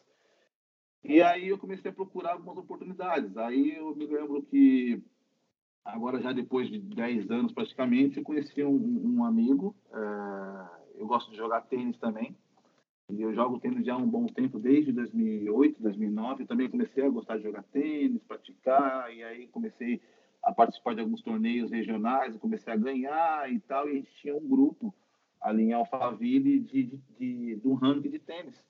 [1.03, 3.35] E aí eu comecei a procurar algumas oportunidades.
[3.37, 5.01] Aí eu me lembro que,
[5.85, 9.75] agora já depois de 10 anos praticamente, eu conheci um, um amigo.
[9.93, 12.35] É, eu gosto de jogar tênis também.
[13.09, 16.43] E eu jogo tênis já há um bom tempo, desde 2008, 2009.
[16.43, 20.01] Eu também comecei a gostar de jogar tênis, praticar, e aí comecei
[20.43, 23.87] a participar de alguns torneios regionais, comecei a ganhar e tal.
[23.87, 24.93] E a gente tinha um grupo
[25.39, 28.61] ali em Alphaville de, de, de, de um ranking de tênis.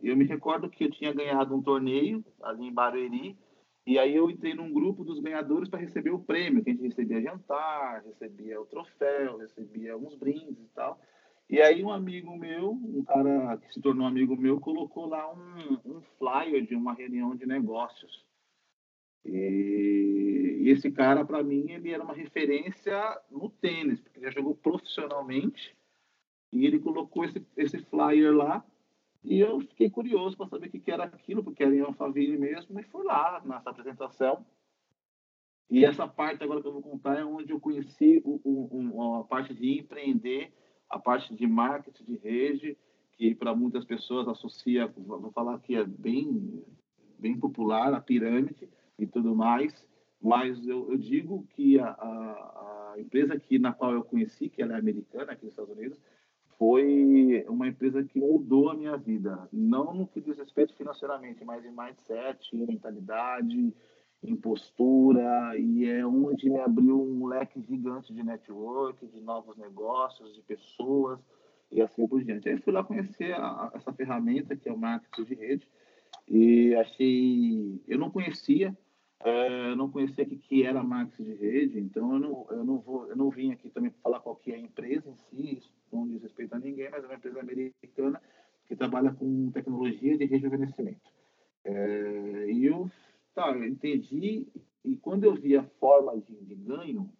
[0.00, 3.36] Eu me recordo que eu tinha ganhado um torneio ali em Barueri,
[3.84, 6.84] e aí eu entrei num grupo dos ganhadores para receber o prêmio, que a gente
[6.84, 11.00] recebia jantar, recebia o troféu, recebia alguns brindes e tal.
[11.50, 15.78] E aí um amigo meu, um cara que se tornou amigo meu, colocou lá um,
[15.84, 18.24] um flyer de uma reunião de negócios.
[19.24, 24.32] E, e esse cara, para mim, ele era uma referência no tênis, porque ele já
[24.32, 25.76] jogou profissionalmente.
[26.52, 28.64] E ele colocou esse, esse flyer lá.
[29.24, 32.36] E eu fiquei curioso para saber o que, que era aquilo, porque era em Alphaville
[32.36, 32.78] mesmo.
[32.78, 34.44] E fui lá nessa apresentação.
[35.70, 39.24] E essa parte agora que eu vou contar é onde eu conheci o, o, a
[39.24, 40.52] parte de empreender
[40.92, 42.78] a parte de marketing de rede,
[43.12, 46.62] que para muitas pessoas associa, vou falar que é bem,
[47.18, 49.72] bem popular, a pirâmide e tudo mais,
[50.20, 54.60] mas eu, eu digo que a, a, a, empresa que, na qual eu conheci, que
[54.60, 55.98] ela é americana aqui nos Estados Unidos,
[56.58, 61.64] foi uma empresa que mudou a minha vida, não no que diz respeito financeiramente, mas
[61.64, 63.74] em mindset, em mentalidade,
[64.22, 70.32] em postura, e é onde me abriu um leque gigante de network, de novos negócios,
[70.34, 71.18] de pessoas,
[71.70, 72.48] e assim por diante.
[72.48, 75.68] Aí fui lá conhecer a, essa ferramenta que é o marketing de rede,
[76.28, 77.82] e achei...
[77.88, 78.76] Eu não conhecia,
[79.20, 83.08] é, não conhecia que, que era marketing de rede, então eu não, eu não, vou,
[83.08, 86.20] eu não vim aqui também para falar qual que é a empresa em si, não
[86.52, 88.20] a ninguém, mas é uma empresa americana
[88.66, 91.10] que trabalha com tecnologia de rejuvenescimento.
[91.64, 92.90] É, e eu
[93.34, 94.46] Tá, eu entendi.
[94.84, 97.10] E quando eu vi a forma de, de ganho,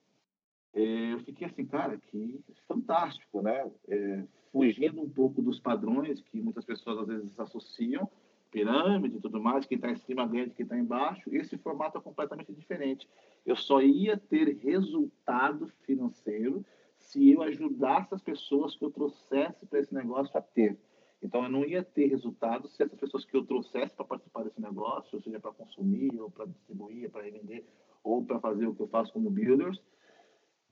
[0.74, 3.70] é, eu fiquei assim, cara, que fantástico, né?
[3.88, 8.08] É, fugindo um pouco dos padrões que muitas pessoas às vezes associam,
[8.50, 11.34] pirâmide e tudo mais, quem está em cima ganha de quem está embaixo.
[11.34, 13.08] Esse formato é completamente diferente.
[13.46, 16.64] Eu só ia ter resultado financeiro
[17.02, 20.78] se eu ajudasse as pessoas que eu trouxesse para esse negócio a ter.
[21.22, 24.60] Então, eu não ia ter resultado se essas pessoas que eu trouxesse para participar desse
[24.60, 27.64] negócio, ou seja, para consumir, ou para distribuir, para revender,
[28.02, 29.80] ou para fazer o que eu faço como builders,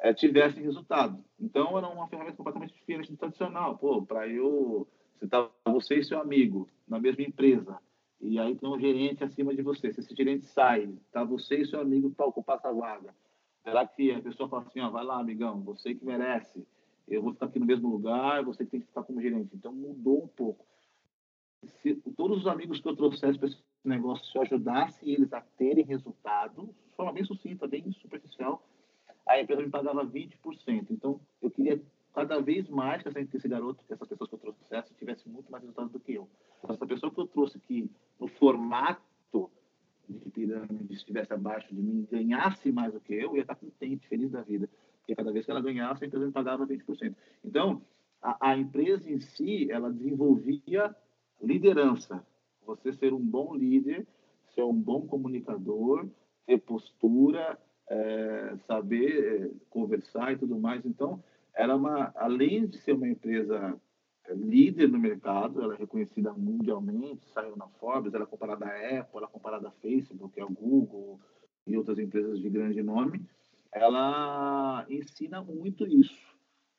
[0.00, 1.22] é, tivessem resultado.
[1.38, 3.78] Então, era uma ferramenta completamente diferente do tradicional.
[3.78, 4.88] Pô, para eu...
[5.18, 7.78] Você tá você e seu amigo na mesma empresa,
[8.20, 9.92] e aí tem um gerente acima de você.
[9.92, 13.14] Se esse gerente sai, tá você e seu amigo para ocupar essa vaga.
[13.62, 16.66] Será que a pessoa fala assim, ó, vai lá, amigão, você que merece
[17.10, 19.50] eu vou ficar aqui no mesmo lugar, você tem que ficar como gerente.
[19.54, 20.64] Então mudou um pouco.
[21.82, 25.40] Se todos os amigos que eu trouxesse para esse negócio, se eu ajudasse eles a
[25.40, 28.64] terem resultado, de forma bem sucinta, bem superficial,
[29.26, 30.86] a empresa me pagava 20%.
[30.90, 31.82] Então eu queria
[32.14, 35.50] cada vez mais que esse garoto, que essas pessoas que eu trouxe sucesso, tivesse muito
[35.50, 36.28] mais resultado do que eu.
[36.68, 39.50] Essa pessoa que eu trouxe que no formato
[40.12, 44.30] de pirâmide estivesse abaixo de mim, ganhasse mais do que eu, ia estar contente, feliz
[44.30, 44.68] da vida.
[44.98, 47.14] Porque cada vez que ela ganhasse, a empresa me pagava 20%.
[47.44, 47.82] Então,
[48.22, 50.94] a, a empresa em si, ela desenvolvia
[51.42, 52.24] liderança.
[52.66, 54.06] Você ser um bom líder,
[54.54, 56.08] ser um bom comunicador,
[56.46, 57.58] ter postura,
[57.88, 60.84] é, saber é, conversar e tudo mais.
[60.84, 61.22] Então,
[61.54, 63.78] era uma, além de ser uma empresa
[64.34, 69.16] líder no mercado, ela é reconhecida mundialmente, saiu na Forbes, ela é comparada à Apple,
[69.16, 71.20] ela é comparada à Facebook, ao Google
[71.66, 73.24] e outras empresas de grande nome.
[73.72, 76.18] Ela ensina muito isso.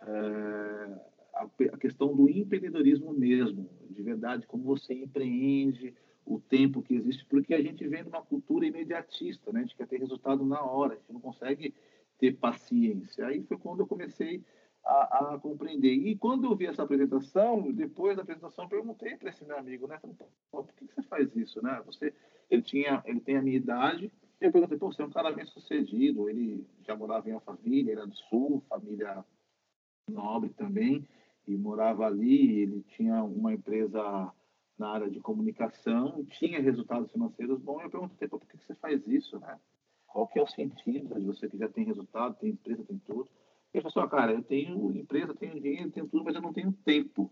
[0.01, 0.99] É,
[1.35, 5.93] a, a questão do empreendedorismo mesmo, de verdade, como você empreende,
[6.25, 9.59] o tempo que existe, porque a gente vem de uma cultura imediatista, né?
[9.59, 11.73] A gente quer ter resultado na hora, a gente não consegue
[12.19, 13.25] ter paciência.
[13.25, 14.41] Aí foi quando eu comecei a,
[14.83, 15.93] a compreender.
[15.93, 19.99] E quando eu vi essa apresentação, depois da apresentação, perguntei para esse meu amigo, né?
[20.51, 21.81] Por que você faz isso, né?
[21.85, 22.13] Você,
[22.49, 24.11] ele tinha, ele tem a minha idade.
[24.39, 26.27] Eu perguntei, pô, você é um cara bem sucedido.
[26.27, 29.23] Ele já morava em Alphaville, era do Sul, família
[30.09, 31.07] nobre também,
[31.47, 32.61] e morava ali.
[32.61, 34.33] Ele tinha uma empresa
[34.77, 37.83] na área de comunicação, tinha resultados financeiros bons.
[37.83, 39.59] Eu perguntei, pô, por que você faz isso, né?
[40.07, 43.29] Qual que é o sentido de você que já tem resultado, tem empresa, tem tudo?
[43.73, 46.71] Ele falou assim, cara, eu tenho empresa, tenho dinheiro, tenho tudo, mas eu não tenho
[46.83, 47.31] tempo.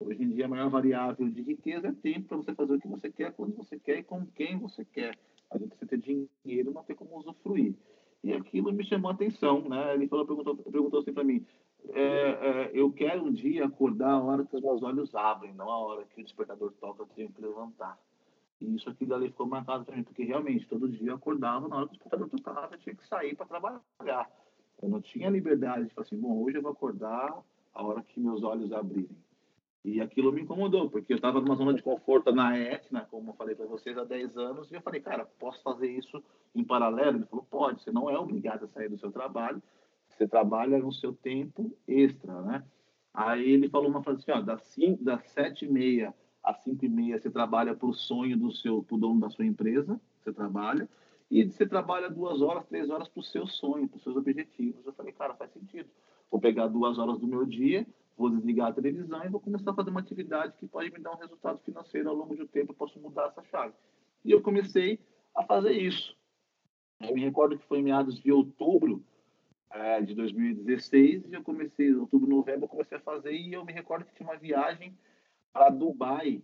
[0.00, 2.88] Hoje em dia, a maior variável de riqueza é tempo para você fazer o que
[2.88, 5.16] você quer, quando você quer e com quem você quer.
[5.50, 7.74] A gente precisa ter dinheiro, não ter como usufruir.
[8.24, 9.94] E aquilo me chamou a atenção, né?
[9.94, 11.44] Ele falou, perguntou, perguntou assim para mim,
[11.90, 15.68] é, é, eu quero um dia acordar a hora que os meus olhos abrem, não
[15.68, 17.98] a hora que o despertador toca, eu tenho que levantar.
[18.60, 21.76] E isso aqui dali ficou marcado para mim, porque realmente todo dia eu acordava na
[21.76, 24.30] hora que o despertador tocava, eu tinha que sair para trabalhar.
[24.82, 27.40] Eu não tinha liberdade de falar assim, bom, hoje eu vou acordar
[27.72, 29.16] a hora que meus olhos abrirem.
[29.84, 33.34] E aquilo me incomodou, porque eu estava numa zona de conforto na Etna, como eu
[33.34, 36.22] falei para vocês, há 10 anos, e eu falei, cara, posso fazer isso
[36.54, 37.18] em paralelo?
[37.18, 39.62] Ele falou, pode, você não é obrigado a sair do seu trabalho,
[40.08, 42.64] você trabalha no seu tempo extra, né?
[43.14, 46.84] Aí ele falou uma frase assim, ó, das, cinco, das 7 e meia às 5
[46.84, 50.32] e meia você trabalha para o sonho do seu, pro dono da sua empresa, você
[50.32, 50.88] trabalha,
[51.32, 54.84] e você trabalha duas horas, três horas para o seu sonho, para os seus objetivos.
[54.84, 55.88] Eu falei, cara, faz sentido.
[56.30, 57.86] Vou pegar duas horas do meu dia,
[58.18, 61.12] vou desligar a televisão e vou começar a fazer uma atividade que pode me dar
[61.12, 63.72] um resultado financeiro ao longo do tempo, eu posso mudar essa chave.
[64.22, 65.00] E eu comecei
[65.34, 66.14] a fazer isso.
[67.00, 69.02] Eu me recordo que foi em meados de outubro
[69.70, 73.72] é, de 2016 e eu comecei, outubro, novembro, eu comecei a fazer e eu me
[73.72, 74.94] recordo que tinha uma viagem
[75.50, 76.42] para Dubai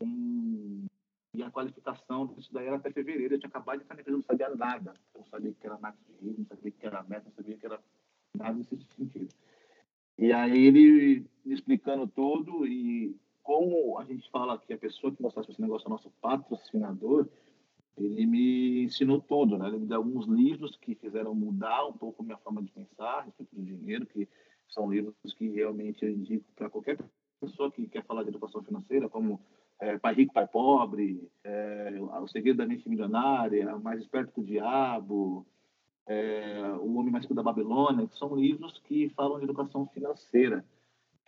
[0.00, 0.86] em
[1.32, 3.34] e a qualificação disso daí era até fevereiro.
[3.34, 4.94] Eu tinha acabado de estar na não sabia nada.
[5.14, 7.66] Não sabia que era marketing de risco, não sabia que era meta, não sabia que
[7.66, 7.80] era
[8.36, 9.28] nada nesse sentido.
[10.18, 15.50] E aí ele explicando tudo e como a gente fala que a pessoa que mostrasse
[15.50, 17.28] esse negócio é nosso patrocinador,
[17.96, 19.68] ele me ensinou tudo, né?
[19.68, 23.54] Ele me deu alguns livros que fizeram mudar um pouco minha forma de pensar respeito
[23.54, 24.28] do dinheiro, que
[24.68, 26.98] são livros que realmente eu indico para qualquer
[27.40, 29.40] pessoa que quer falar de educação financeira, como
[29.80, 34.44] é, Pai Rico, Pai Pobre, é, O Segredo da Mente Milionária, Mais Esperto que o
[34.44, 35.46] Diabo,
[36.06, 40.64] é, O Homem Mais Rico da Babilônia, que são livros que falam de educação financeira,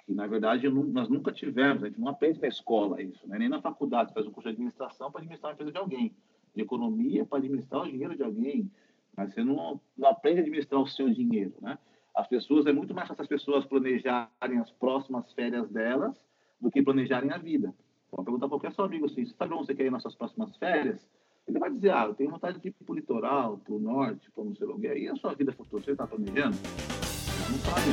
[0.04, 3.38] que na verdade nós nunca tivemos, a gente não aprende na escola isso, né?
[3.38, 6.14] nem na faculdade, você faz um curso de administração para administrar a empresa de alguém,
[6.54, 8.70] de economia para administrar o dinheiro de alguém,
[9.16, 11.78] mas você não, não aprende a administrar o seu dinheiro, né?
[12.14, 16.14] As pessoas, é muito mais fácil as pessoas planejarem as próximas férias delas
[16.60, 17.74] do que planejarem a vida.
[18.14, 20.54] Vou perguntar para qualquer seu amigo assim, sabe onde você quer ir nas suas próximas
[20.58, 21.00] férias?
[21.48, 24.30] Ele vai dizer, ah, eu tenho vontade de ir para o litoral, para o norte,
[24.32, 24.98] para não sei o quê.
[24.98, 26.54] E a sua vida futura, você está planejando?
[27.50, 27.86] Não sabe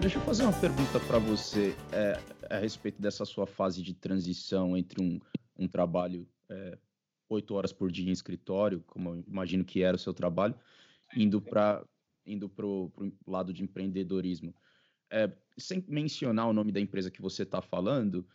[0.00, 2.18] Deixa eu fazer uma pergunta para você é,
[2.50, 5.20] a respeito dessa sua fase de transição entre um,
[5.56, 6.76] um trabalho é,
[7.28, 10.56] oito horas por dia em escritório, como eu imagino que era o seu trabalho,
[11.16, 11.84] indo para
[12.26, 12.92] indo para o
[13.26, 14.54] lado de empreendedorismo,
[15.10, 18.26] é, sem mencionar o nome da empresa que você está falando,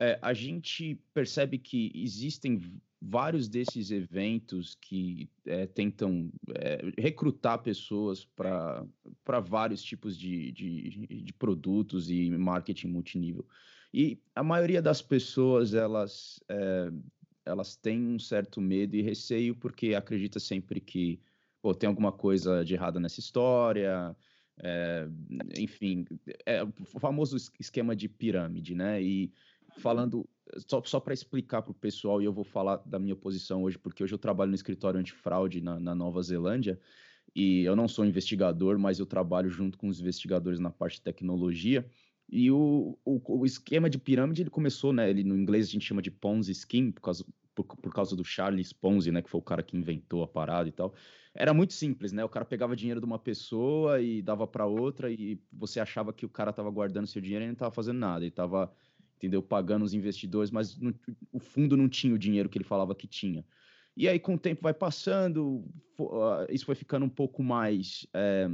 [0.00, 2.60] é, a gente percebe que existem
[3.00, 11.32] vários desses eventos que é, tentam é, recrutar pessoas para vários tipos de, de, de,
[11.34, 13.46] produtos e marketing multinível.
[13.92, 16.90] E a maioria das pessoas, elas, é,
[17.44, 21.20] elas têm um certo medo e receio porque acredita sempre que
[21.64, 24.14] pô, tem alguma coisa de errada nessa história,
[24.58, 25.08] é,
[25.58, 26.04] enfim,
[26.44, 29.02] é o famoso esquema de pirâmide, né?
[29.02, 29.32] E
[29.78, 30.28] falando
[30.68, 33.78] só, só para explicar para o pessoal, e eu vou falar da minha posição hoje,
[33.78, 36.78] porque hoje eu trabalho no escritório antifraude na, na Nova Zelândia,
[37.34, 41.02] e eu não sou investigador, mas eu trabalho junto com os investigadores na parte de
[41.02, 41.90] tecnologia.
[42.28, 45.08] E o, o, o, esquema de pirâmide ele começou, né?
[45.08, 48.24] Ele no inglês a gente chama de Ponzi scheme por causa, por, por causa do
[48.24, 49.22] Charles Ponzi, né?
[49.22, 50.94] Que foi o cara que inventou a parada e tal.
[51.34, 52.24] Era muito simples, né?
[52.24, 56.24] O cara pegava dinheiro de uma pessoa e dava para outra e você achava que
[56.24, 58.24] o cara estava guardando seu dinheiro e não estava fazendo nada.
[58.24, 58.72] Ele estava,
[59.16, 59.42] entendeu?
[59.42, 60.94] Pagando os investidores, mas não,
[61.32, 63.44] o fundo não tinha o dinheiro que ele falava que tinha.
[63.96, 65.64] E aí, com o tempo vai passando,
[66.00, 68.48] ah, isso foi ficando um pouco mais é,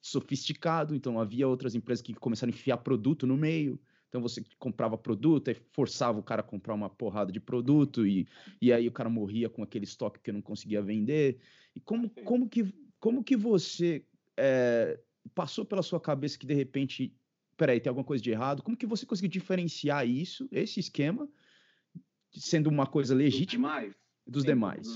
[0.00, 0.94] sofisticado.
[0.94, 3.80] Então, havia outras empresas que começaram a enfiar produto no meio.
[4.14, 8.28] Então, você comprava produto e forçava o cara a comprar uma porrada de produto, e,
[8.62, 11.40] e aí o cara morria com aquele estoque que não conseguia vender.
[11.74, 14.04] E como, como, que, como que você
[14.36, 15.00] é,
[15.34, 17.12] passou pela sua cabeça que, de repente,
[17.56, 18.62] peraí, tem alguma coisa de errado?
[18.62, 21.28] Como que você conseguiu diferenciar isso, esse esquema,
[22.32, 23.82] sendo uma coisa legítima?
[24.24, 24.86] dos Sim, demais.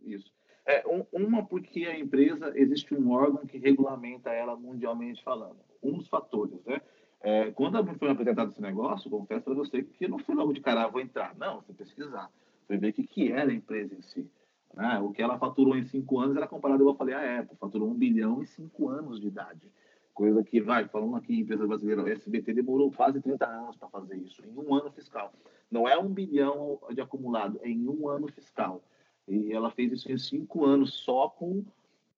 [0.00, 0.32] Isso.
[0.64, 5.60] É, um, uma porque a empresa, existe um órgão que regulamenta ela mundialmente falando.
[5.82, 6.80] Um dos fatores, né?
[7.22, 10.84] É, quando foi apresentado esse negócio, confesso para você que não fui logo de cara,
[10.84, 11.36] ah, vou entrar.
[11.36, 12.28] Não, fui pesquisar.
[12.66, 14.28] Fui ver o que, que era a empresa em si.
[14.74, 14.98] Né?
[14.98, 17.94] O que ela faturou em cinco anos era comparado, eu falei, a Apple faturou um
[17.94, 19.70] bilhão em cinco anos de idade.
[20.12, 23.88] Coisa que, vai, falando aqui em empresa brasileira, o SBT demorou quase 30 anos para
[23.88, 25.32] fazer isso, em um ano fiscal.
[25.70, 28.82] Não é um bilhão de acumulado, é em um ano fiscal.
[29.26, 31.64] E ela fez isso em cinco anos, só com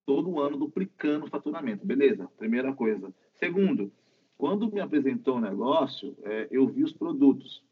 [0.06, 1.86] todo ano duplicando o faturamento.
[1.86, 3.12] Beleza, primeira coisa.
[3.34, 3.92] Segundo,
[4.36, 7.62] quando me apresentou o negócio, é, eu vi os produtos.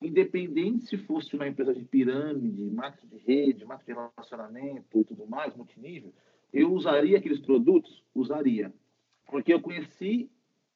[0.00, 5.26] Independente se fosse uma empresa de pirâmide, marketing de rede, marketing de relacionamento e tudo
[5.26, 6.12] mais, multinível,
[6.52, 8.02] eu usaria aqueles produtos?
[8.14, 8.72] Usaria.
[9.26, 10.28] Porque eu conheci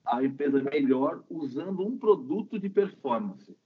[0.05, 3.57] a empresa melhor usando um produto de performance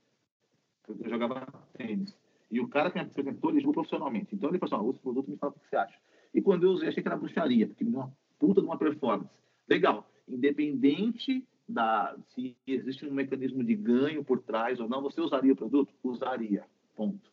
[0.98, 2.16] eu jogava tênis.
[2.50, 4.34] E o cara que me apresentou, ele jogou profissionalmente.
[4.34, 5.98] Então ele falou assim, ó, usa o produto me fala o que você acha.
[6.34, 8.78] E quando eu usei, achei que era bruxaria, porque me deu uma puta de uma
[8.78, 9.30] performance.
[9.68, 10.08] Legal.
[10.26, 15.57] Independente da se existe um mecanismo de ganho por trás ou não, você usaria o
[15.57, 15.93] produto?
[16.03, 16.64] Usaria.
[16.95, 17.31] Ponto.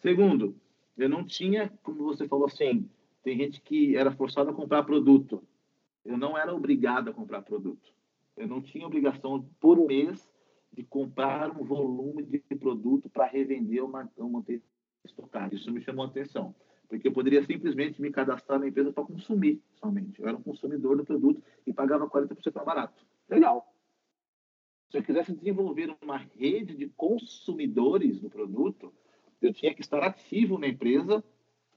[0.00, 0.56] Segundo,
[0.96, 2.88] eu não tinha, como você falou assim,
[3.22, 5.42] tem gente que era forçada a comprar produto.
[6.04, 7.92] Eu não era obrigado a comprar produto.
[8.36, 10.28] Eu não tinha obrigação por mês
[10.72, 14.62] de comprar um volume de produto para revender ou manter
[15.04, 15.54] estocado.
[15.54, 16.54] Isso me chamou a atenção,
[16.88, 20.20] porque eu poderia simplesmente me cadastrar na empresa para consumir somente.
[20.20, 23.04] Eu era um consumidor do produto e pagava 40% mais barato.
[23.30, 23.66] Legal.
[24.90, 28.92] Se eu quisesse desenvolver uma rede de consumidores do produto,
[29.40, 31.24] eu tinha que estar ativo na empresa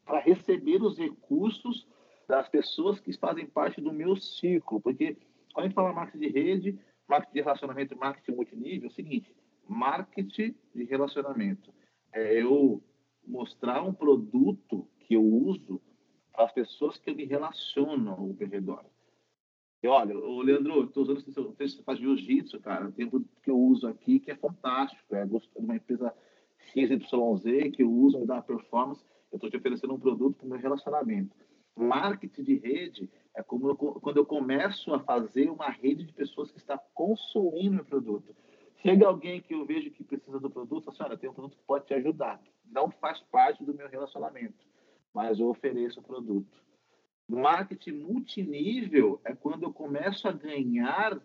[0.04, 1.88] para receber os recursos
[2.28, 4.82] das pessoas que fazem parte do meu ciclo.
[4.82, 5.16] Porque
[5.54, 9.36] quando a gente fala marketing de rede, Marketing de relacionamento marketing multinível é o seguinte:
[9.68, 11.74] marketing de relacionamento
[12.12, 12.82] é eu
[13.26, 15.82] mostrar um produto que eu uso
[16.34, 18.86] as pessoas que eu me relaciono ao redor.
[19.84, 22.90] E olha, o Leandro, estou usando você faz jiu-jitsu, cara.
[22.94, 25.14] Tem um que eu uso aqui que é fantástico.
[25.14, 26.16] É de uma empresa
[26.72, 29.04] XYZ que eu uso, me dá uma performance.
[29.30, 31.36] Eu estou te oferecendo um produto para o meu relacionamento.
[31.76, 36.50] Marketing de rede é como eu, quando eu começo a fazer uma rede de pessoas
[36.50, 38.34] que está consumindo o produto.
[38.82, 41.64] Chega alguém que eu vejo que precisa do produto, assim, olha, tem um produto que
[41.66, 42.40] pode te ajudar.
[42.72, 44.66] Não faz parte do meu relacionamento,
[45.14, 46.64] mas eu ofereço o produto.
[47.34, 51.22] Marketing multinível é quando eu começo a ganhar,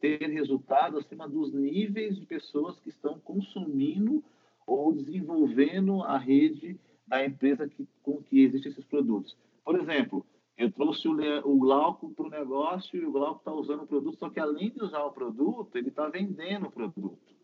[0.00, 4.22] ter resultado acima dos níveis de pessoas que estão consumindo
[4.66, 9.36] ou desenvolvendo a rede da empresa que, com que existem esses produtos.
[9.64, 10.26] Por exemplo,
[10.56, 14.18] eu trouxe o, o Glauco para o negócio e o Glauco está usando o produto,
[14.18, 17.37] só que além de usar o produto, ele está vendendo o produto.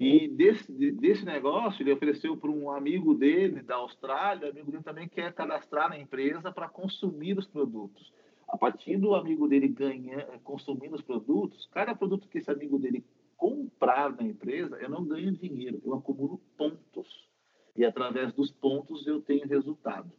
[0.00, 4.84] E desse, desse negócio, ele ofereceu para um amigo dele da Austrália, o amigo dele
[4.84, 8.12] também quer cadastrar na empresa para consumir os produtos.
[8.46, 13.04] A partir do amigo dele ganhar, consumindo os produtos, cada produto que esse amigo dele
[13.36, 17.28] comprar na empresa, eu não ganho dinheiro, eu acumulo pontos.
[17.76, 20.12] E através dos pontos eu tenho resultado.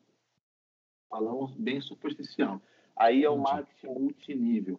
[1.10, 2.62] Falamos bem superficial.
[2.98, 4.78] Aí é o marketing multinível.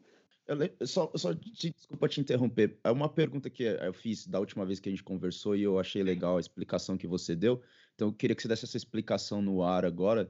[0.50, 2.76] Eu, só, só te, desculpa te interromper.
[2.82, 5.78] É uma pergunta que eu fiz da última vez que a gente conversou e eu
[5.78, 7.62] achei legal a explicação que você deu.
[7.94, 10.28] Então eu queria que você desse essa explicação no ar agora.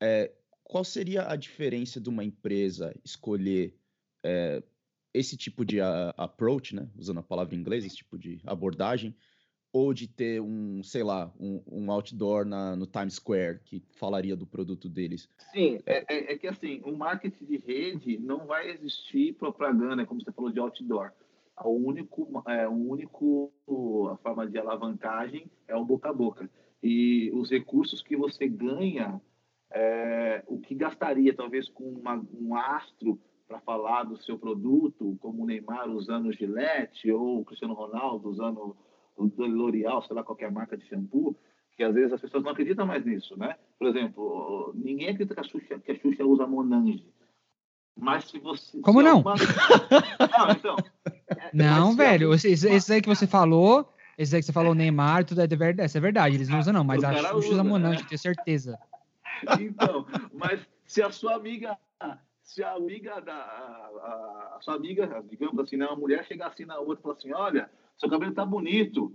[0.00, 3.76] É, qual seria a diferença de uma empresa escolher
[4.22, 4.62] é,
[5.12, 6.88] esse tipo de a, approach, né?
[6.96, 9.16] Usando a palavra em inglês, esse tipo de abordagem,
[9.76, 14.34] ou de ter um, sei lá, um, um outdoor na, no Times Square que falaria
[14.34, 15.28] do produto deles?
[15.52, 20.22] Sim, é, é, é que assim, o marketing de rede não vai existir propaganda, como
[20.22, 21.12] você falou, de outdoor.
[21.62, 23.52] o único, é, o único
[24.10, 26.48] a forma de alavancagem é o boca a boca.
[26.82, 29.20] E os recursos que você ganha,
[29.70, 35.42] é, o que gastaria talvez com uma, um astro para falar do seu produto, como
[35.42, 38.74] o Neymar usando o Gillette ou o Cristiano Ronaldo usando
[39.18, 41.36] L'Oreal, sei lá, qualquer marca de shampoo,
[41.76, 43.56] que às vezes as pessoas não acreditam mais nisso, né?
[43.78, 47.04] Por exemplo, ninguém acredita que a Xuxa, que a Xuxa usa Monange.
[47.98, 48.78] Mas se você.
[48.80, 49.16] Como se não?
[49.16, 49.34] Alguma...
[50.38, 50.76] não, então.
[51.28, 52.34] É, não, velho.
[52.34, 53.88] Esse, esse aí que você falou,
[54.18, 55.82] esse aí que você falou, Neymar, tudo é verdade.
[55.82, 58.06] Essa é verdade, eles não usam, não, mas a Xuxa usa, usa Monange, né?
[58.08, 58.78] tenho certeza.
[59.60, 61.76] Então, mas se a sua amiga
[62.46, 66.64] se a amiga da a, a, sua amiga, digamos assim, né, uma mulher chegar assim
[66.64, 69.06] na outra e falar assim, olha, seu cabelo tá bonito,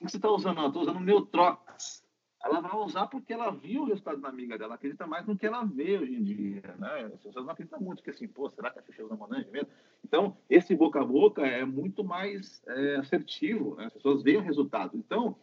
[0.00, 0.56] o que você está usando?
[0.56, 2.04] Não, estou usando Neutrox.
[2.44, 5.46] Ela vai usar porque ela viu o resultado da amiga dela, acredita mais no que
[5.46, 7.10] ela vê hoje em dia, né?
[7.12, 9.68] As pessoas não acreditam muito, que assim, pô, será que a Xuxa usa Monange mesmo?
[10.04, 13.86] Então, esse boca a boca é muito mais é, assertivo, né?
[13.86, 14.96] as pessoas veem o resultado.
[14.96, 15.34] Então,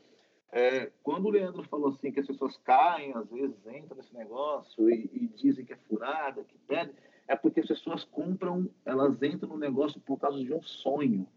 [0.49, 4.89] é, quando o Leandro falou assim que as pessoas caem, às vezes entram nesse negócio
[4.89, 6.93] e, e dizem que é furada, que pede,
[7.27, 11.27] é porque as pessoas compram, elas entram no negócio por causa de um sonho.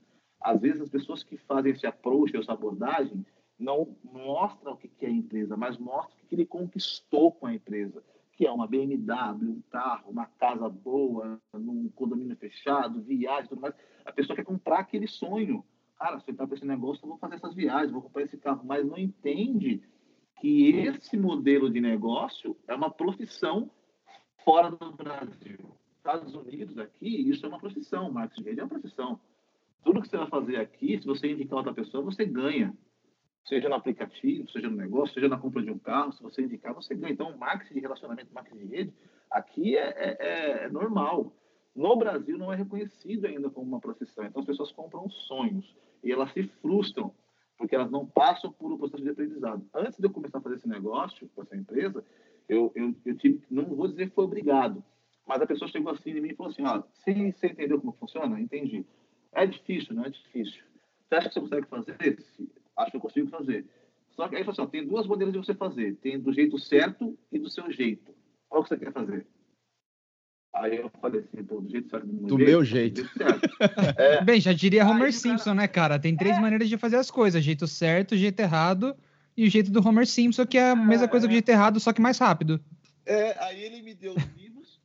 [0.41, 3.24] Às vezes as pessoas que fazem esse approach, essa abordagem,
[3.59, 7.55] não mostram o que é a empresa, mas mostram o que ele conquistou com a
[7.55, 13.62] empresa, que é uma BMW, um carro, uma casa boa, num condomínio fechado, viagem, tudo
[13.62, 13.74] mais.
[14.05, 15.64] A pessoa quer comprar aquele sonho.
[15.99, 18.37] Cara, se eu entrar para esse negócio, eu vou fazer essas viagens, vou comprar esse
[18.37, 19.82] carro, mas não entende
[20.39, 23.70] que esse modelo de negócio é uma profissão
[24.47, 25.59] fora do Brasil.
[25.97, 28.12] Estados Unidos, aqui, isso é uma profissão.
[28.12, 29.20] Marketing de rede é uma profissão.
[29.84, 32.72] Tudo que você vai fazer aqui, se você indicar outra pessoa, você ganha.
[33.44, 36.72] Seja no aplicativo, seja no negócio, seja na compra de um carro, se você indicar,
[36.72, 37.12] você ganha.
[37.12, 38.94] Então, marketing de relacionamento, marketing de rede,
[39.28, 41.32] aqui é, é, é, é normal.
[41.74, 44.24] No Brasil, não é reconhecido ainda como uma profissão.
[44.24, 47.12] Então, as pessoas compram sonhos e elas se frustram
[47.59, 49.66] porque elas não passam por um processo de aprendizado.
[49.74, 52.05] Antes de eu começar a fazer esse negócio com essa empresa,
[52.49, 54.82] eu, eu, eu tive, não vou dizer que foi obrigado,
[55.26, 57.97] mas a pessoa chegou assim em mim e falou assim: ó, você, você entendeu como
[57.99, 58.40] funciona?
[58.40, 58.84] Entendi.
[59.32, 60.62] É difícil, não é difícil.
[61.09, 62.18] Você acha que você consegue fazer?
[62.76, 63.66] Acho que eu consigo fazer.
[64.11, 66.59] Só que aí falou assim: ó, tem duas maneiras de você fazer: tem do jeito
[66.59, 68.14] certo e do seu jeito.
[68.49, 69.26] Qual que você quer fazer?
[70.55, 72.51] Aí eu falei assim, pô, do jeito certo do meu do jeito.
[72.51, 73.03] Meu jeito.
[73.03, 74.22] Do jeito é.
[74.24, 75.55] Bem, já diria Homer Simpson, cara...
[75.55, 75.99] né, cara?
[75.99, 76.40] Tem três é.
[76.40, 78.97] maneiras de fazer as coisas: jeito certo, jeito errado
[79.37, 81.78] e o jeito do Homer Simpson, que é a mesma coisa que o jeito errado,
[81.78, 82.61] só que mais rápido.
[83.05, 84.80] É, aí ele me deu os livros,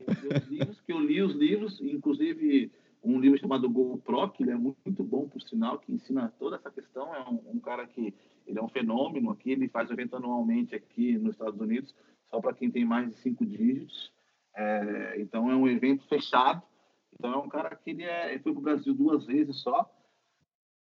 [0.00, 2.70] os livros, que eu li os livros, inclusive
[3.02, 6.70] um livro chamado GoPro, que ele é muito bom, por sinal, que ensina toda essa
[6.70, 7.14] questão.
[7.14, 8.14] É um, um cara que
[8.46, 11.94] ele é um fenômeno aqui, ele faz evento anualmente aqui nos Estados Unidos,
[12.30, 14.12] só para quem tem mais de cinco dígitos.
[14.56, 16.62] É, então é um evento fechado.
[17.12, 19.90] Então é um cara que ele, é, ele foi para o Brasil duas vezes só,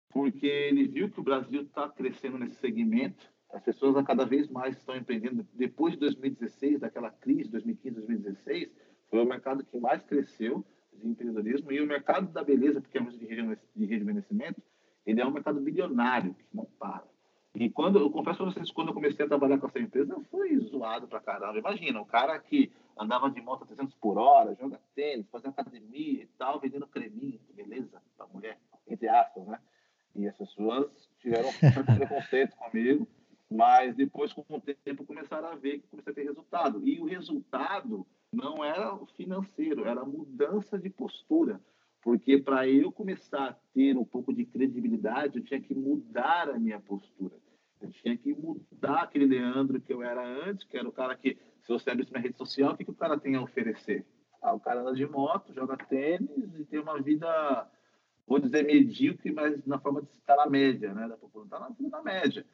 [0.09, 4.47] porque ele viu que o Brasil está crescendo nesse segmento as pessoas a cada vez
[4.47, 5.45] mais estão empreendendo.
[5.53, 8.69] Depois de 2016, daquela crise, 2015, 2016,
[9.09, 11.71] foi o mercado que mais cresceu de empreendedorismo.
[11.71, 14.61] E o mercado da beleza, porque é de rejuvenescimento,
[15.05, 17.07] ele é um mercado bilionário, que não para.
[17.55, 20.21] E quando, eu confesso para vocês, quando eu comecei a trabalhar com essa empresa, eu
[20.25, 21.57] fui zoado pra caramba.
[21.57, 26.23] Imagina, um cara que andava de moto a 300 por hora, joga tênis, fazia academia
[26.23, 29.59] e tal, vendendo creminho, beleza, pra mulher, entre aspas, né?
[30.15, 31.48] E as pessoas tiveram um certo
[31.97, 33.07] preconceito comigo.
[33.51, 36.87] Mas depois, com o tempo, começaram a ver que começou a ter resultado.
[36.87, 41.59] E o resultado não era financeiro, era mudança de postura.
[42.01, 46.59] Porque para eu começar a ter um pouco de credibilidade, eu tinha que mudar a
[46.59, 47.35] minha postura.
[47.81, 51.37] Eu tinha que mudar aquele Leandro que eu era antes, que era o cara que,
[51.61, 54.05] se você abrir minha rede social, o que, que o cara tem a oferecer?
[54.41, 57.69] Ah, o cara anda de moto, joga tênis e tem uma vida,
[58.29, 61.07] vou dizer, medíocre, mas na forma de estar na média, né?
[61.07, 62.45] Da população, está na média.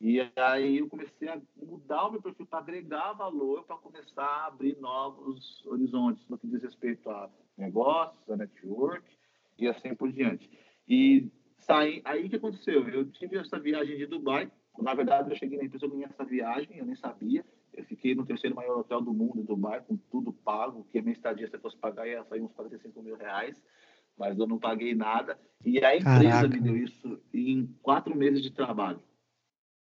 [0.00, 4.46] E aí eu comecei a mudar o meu perfil para agregar valor, para começar a
[4.46, 9.04] abrir novos horizontes no que diz respeito a negócios, a network
[9.58, 10.48] e assim por diante.
[10.88, 12.88] E saí, aí que aconteceu?
[12.88, 14.50] Eu tive essa viagem de Dubai.
[14.78, 17.44] Na verdade, eu cheguei na empresa, eu ganhei essa viagem, eu nem sabia.
[17.72, 21.14] Eu fiquei no terceiro maior hotel do mundo, Dubai, com tudo pago, que a minha
[21.14, 23.60] estadia, se eu fosse pagar, ia sair uns 45 mil reais
[24.16, 25.38] mas eu não paguei nada.
[25.64, 26.48] E a empresa Caraca.
[26.48, 29.00] me deu isso em quatro meses de trabalho.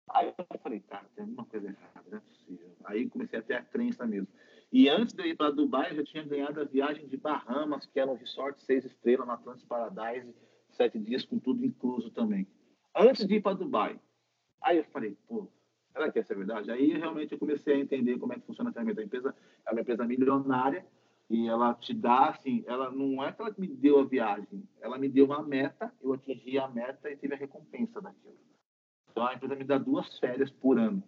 [0.10, 2.76] Aí eu falei, cara, tem alguma coisa errada, não é possível.
[2.86, 4.28] Aí comecei a ter a crença mesmo.
[4.72, 7.86] E antes de eu ir para Dubai, eu já tinha ganhado a viagem de Bahamas,
[7.86, 10.34] que era um resort seis estrelas no Atlantis Paradise,
[10.70, 12.48] sete dias com tudo incluso também.
[12.96, 14.00] Antes de ir para Dubai.
[14.62, 15.50] Aí eu falei, pô,
[15.92, 16.72] será que essa é verdade?
[16.72, 19.36] Aí realmente eu comecei a entender como é que funciona a ferramenta da empresa.
[19.66, 20.86] É uma empresa milionária,
[21.30, 24.98] e ela te dá, assim, ela não é que ela me deu a viagem, ela
[24.98, 28.38] me deu uma meta, eu atingi a meta e tive a recompensa daquilo.
[29.12, 31.04] Então a empresa me dá duas férias por ano,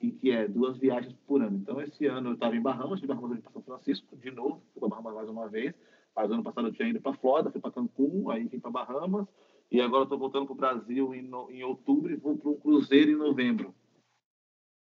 [0.00, 1.56] e que é duas viagens por ano.
[1.56, 4.80] Então esse ano eu estava em Bahamas, de Bahamas para São Francisco, de novo, fui
[4.80, 5.74] para Bahamas mais uma vez.
[6.14, 9.26] Mas ano passado eu tinha ido para Flórida, fui para Cancún, aí vim para Bahamas,
[9.70, 12.60] e agora estou voltando para o Brasil em, no, em outubro e vou para um
[12.60, 13.74] cruzeiro em novembro.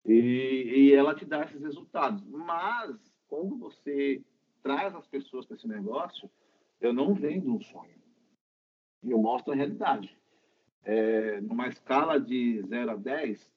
[0.05, 2.22] E, e ela te dá esses resultados.
[2.26, 2.97] Mas
[3.28, 4.22] quando você
[4.64, 6.28] traz as pessoas para esse negócio,
[6.80, 8.02] eu não vendo um sonho.
[9.04, 10.18] Eu mostro a realidade.
[10.82, 13.52] É, numa escala de 0 a 10,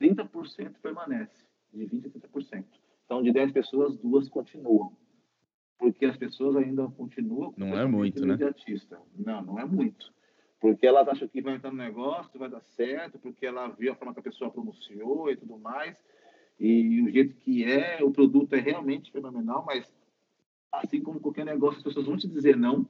[0.00, 2.64] 30% permanece, de 20% a 30%.
[3.04, 4.96] Então, de 10 pessoas, duas continuam.
[5.78, 7.54] Porque as pessoas ainda continuam...
[7.56, 8.36] Não é muito, né?
[9.16, 10.12] Não, não é muito.
[10.60, 13.94] Porque elas acham que vai entrar no negócio, vai dar certo, porque ela viu a
[13.94, 15.96] forma que a pessoa pronunciou e tudo mais.
[16.58, 19.88] E o jeito que é, o produto é realmente fenomenal, mas
[20.72, 22.86] assim como qualquer negócio, as pessoas vão te dizer não,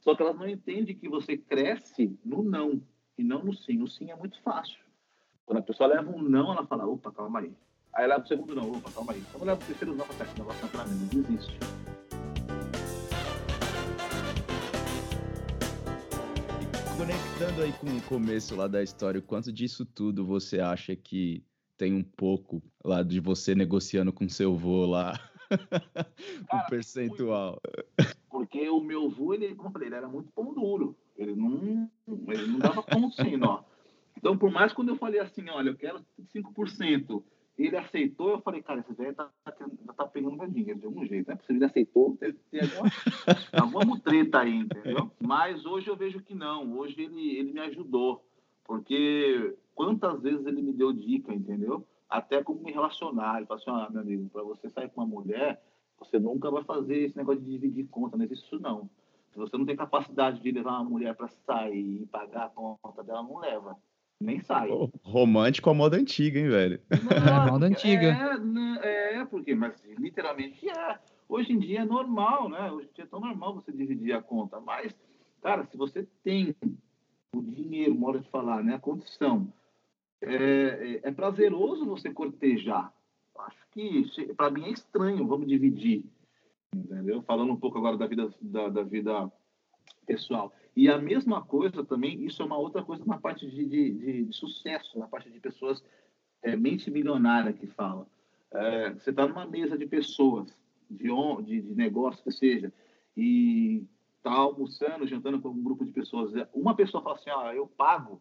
[0.00, 2.82] só que elas não entendem que você cresce no não
[3.18, 3.82] e não no sim.
[3.82, 4.78] O sim é muito fácil.
[5.44, 7.52] Quando a pessoa leva um não, ela fala, opa, calma aí.
[7.92, 9.22] Aí leva o segundo não, opa, calma aí.
[9.32, 11.58] Quando leva o terceiro não, fala, negócio não é pra mim, não desiste.
[16.96, 21.44] Conectando aí com o começo lá da história, o quanto disso tudo você acha que
[21.76, 25.29] tem um pouco lá de você negociando com seu vô lá
[26.52, 27.60] o percentual.
[28.30, 30.96] Porque o meu avô, ele, como eu falei, ele era muito pão duro.
[31.16, 31.90] Ele não,
[32.28, 33.62] ele não dava ponto sim, ó.
[34.16, 37.22] Então, por mais quando eu falei assim, olha, eu quero 5%,
[37.58, 39.54] ele aceitou, eu falei, cara, esse velho tá, tá,
[39.96, 41.38] tá pegando meu dinheiro de algum jeito, né?
[41.46, 42.90] Se ele aceitou, tem, tem alguma,
[43.52, 45.10] alguma mutreta aí, entendeu?
[45.20, 46.78] Mas hoje eu vejo que não.
[46.78, 48.24] Hoje ele, ele me ajudou.
[48.64, 51.86] Porque quantas vezes ele me deu dica, entendeu?
[52.10, 53.38] Até como me relacionar.
[53.38, 55.62] Ele fala assim, ah, meu amigo, para você sair com uma mulher,
[55.98, 58.90] você nunca vai fazer esse negócio de dividir conta, não existe isso não.
[59.30, 63.04] Se você não tem capacidade de levar uma mulher para sair e pagar a conta
[63.04, 63.76] dela, não leva.
[64.20, 64.68] Nem sai.
[64.68, 66.80] Pô, romântico a moda antiga, hein, velho?
[66.90, 66.90] Não,
[67.46, 68.08] é moda antiga.
[68.08, 70.98] É, né, é, porque, mas literalmente é.
[71.28, 72.70] Hoje em dia é normal, né?
[72.72, 74.60] Hoje em dia é tão normal você dividir a conta.
[74.60, 74.94] Mas,
[75.40, 76.54] cara, se você tem
[77.34, 78.74] o dinheiro, modo de falar, né?
[78.74, 79.50] A condição
[80.22, 82.92] é, é, é prazeroso você cortejar.
[83.38, 86.04] Acho que para mim é estranho, vamos dividir,
[86.74, 87.22] entendeu?
[87.22, 89.32] Falando um pouco agora da vida da, da, vida
[90.06, 90.52] pessoal.
[90.76, 94.24] E a mesma coisa também, isso é uma outra coisa na parte de, de, de,
[94.24, 95.82] de sucesso, na parte de pessoas
[96.42, 98.06] é, mente milionária que fala.
[98.52, 100.54] É, você está numa mesa de pessoas,
[100.90, 101.08] de,
[101.44, 102.72] de, de negócio que seja,
[103.16, 103.84] e
[104.18, 106.32] está almoçando, jantando com um grupo de pessoas.
[106.52, 108.20] Uma pessoa fala assim, ah, eu pago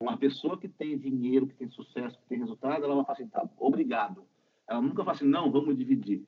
[0.00, 3.28] uma pessoa que tem dinheiro, que tem sucesso, que tem resultado, ela vai falar assim,
[3.28, 4.24] tá, obrigado.
[4.68, 6.24] Ela nunca fala assim, não, vamos dividir.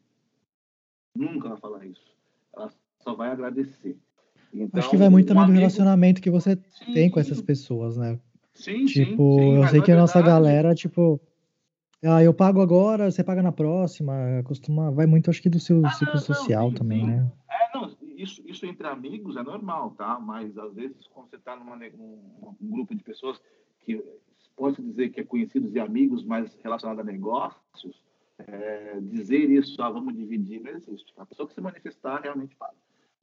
[1.15, 2.15] Nunca vai falar isso.
[2.55, 3.97] Ela só vai agradecer.
[4.53, 5.57] Então, Acho que vai muito também amigo...
[5.57, 8.19] do relacionamento que você sim, tem com essas pessoas, né?
[8.55, 11.21] Sim, tipo, sim, eu sei que a nossa galera, tipo,
[12.03, 14.13] ah, eu pago agora, você paga na próxima,
[14.45, 17.31] costuma, vai muito, acho que do seu ah, ciclo não, social não, também, né?
[17.49, 20.19] É, não, isso, isso entre amigos é normal, tá?
[20.19, 23.41] Mas às vezes quando você está num um, um grupo de pessoas
[23.99, 28.03] que pode dizer que é conhecidos e amigos, mas relacionado a negócios,
[28.39, 31.13] é, dizer isso, ah, vamos dividir, não existe.
[31.17, 32.77] A pessoa que se manifestar realmente paga.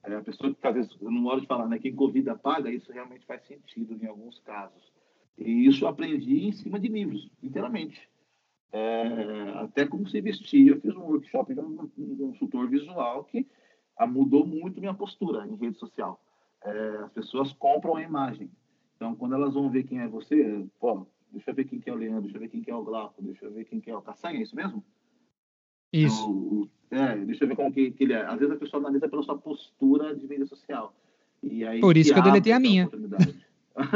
[0.04, 2.92] É, a pessoa que, às vezes, não hora de falar, né, quem convida paga, isso
[2.92, 4.92] realmente faz sentido em alguns casos.
[5.36, 8.08] E isso eu aprendi em cima de livros, inteiramente.
[8.70, 10.68] É, até como se vestir.
[10.68, 13.46] Eu fiz um workshop de um consultor visual que
[13.96, 16.20] ah, mudou muito minha postura em rede social.
[16.62, 18.50] É, as pessoas compram a imagem.
[18.98, 21.92] Então, quando elas vão ver quem é você, pô, deixa eu ver quem que é
[21.92, 23.88] o Leandro, deixa eu ver quem que é o Glauco, deixa eu ver quem que
[23.88, 24.84] é o Caçanha, é isso mesmo?
[25.92, 26.68] Isso.
[26.88, 28.26] Então, é, deixa eu ver como que, que, ele é.
[28.26, 30.92] Às vezes a pessoa analisa pela sua postura de mídia social.
[31.40, 32.88] E aí, Por isso que eu deletei a minha.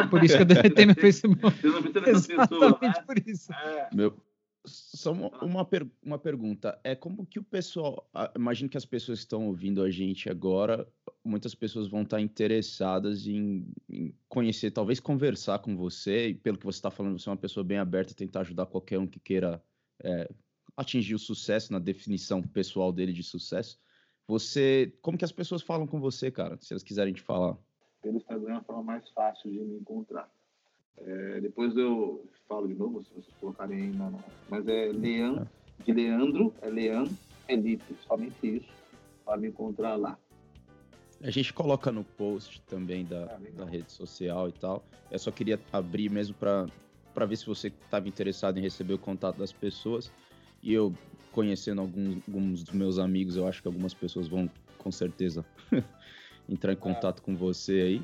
[0.08, 1.60] Por isso que eu deletei meu Facebook.
[1.60, 2.92] Você não precisa dessa pessoa, né?
[3.04, 3.52] por isso.
[3.52, 3.88] É.
[3.92, 4.16] Meu,
[4.64, 6.78] só uma, uma, per uma pergunta.
[6.84, 8.08] É como que o pessoal.
[8.36, 10.86] Imagino que as pessoas que estão ouvindo a gente agora,
[11.24, 16.64] muitas pessoas vão estar interessadas em, em conhecer, talvez conversar com você, e pelo que
[16.64, 19.62] você está falando, você é uma pessoa bem aberta, tentar ajudar qualquer um que queira
[20.02, 20.30] é,
[20.76, 23.80] atingir o sucesso na definição pessoal dele de sucesso.
[24.28, 24.96] Você.
[25.02, 26.56] Como que as pessoas falam com você, cara?
[26.60, 27.58] Se elas quiserem te falar.
[28.00, 30.30] Pelo Instagram é a forma mais fácil de me encontrar.
[30.98, 34.22] É, depois eu falo de novo, se vocês colocarem aí, não.
[34.48, 35.48] mas é Leandro,
[35.84, 37.16] de Leandro, é Leandro
[37.46, 38.68] Felipe, somente isso,
[39.24, 40.18] para me encontrar lá.
[41.22, 44.84] A gente coloca no post também da, ah, da rede social e tal.
[45.10, 49.38] Eu só queria abrir mesmo para ver se você estava interessado em receber o contato
[49.38, 50.10] das pessoas.
[50.62, 50.92] E eu,
[51.30, 55.44] conhecendo alguns, alguns dos meus amigos, eu acho que algumas pessoas vão com certeza
[56.48, 58.02] entrar em contato com você aí.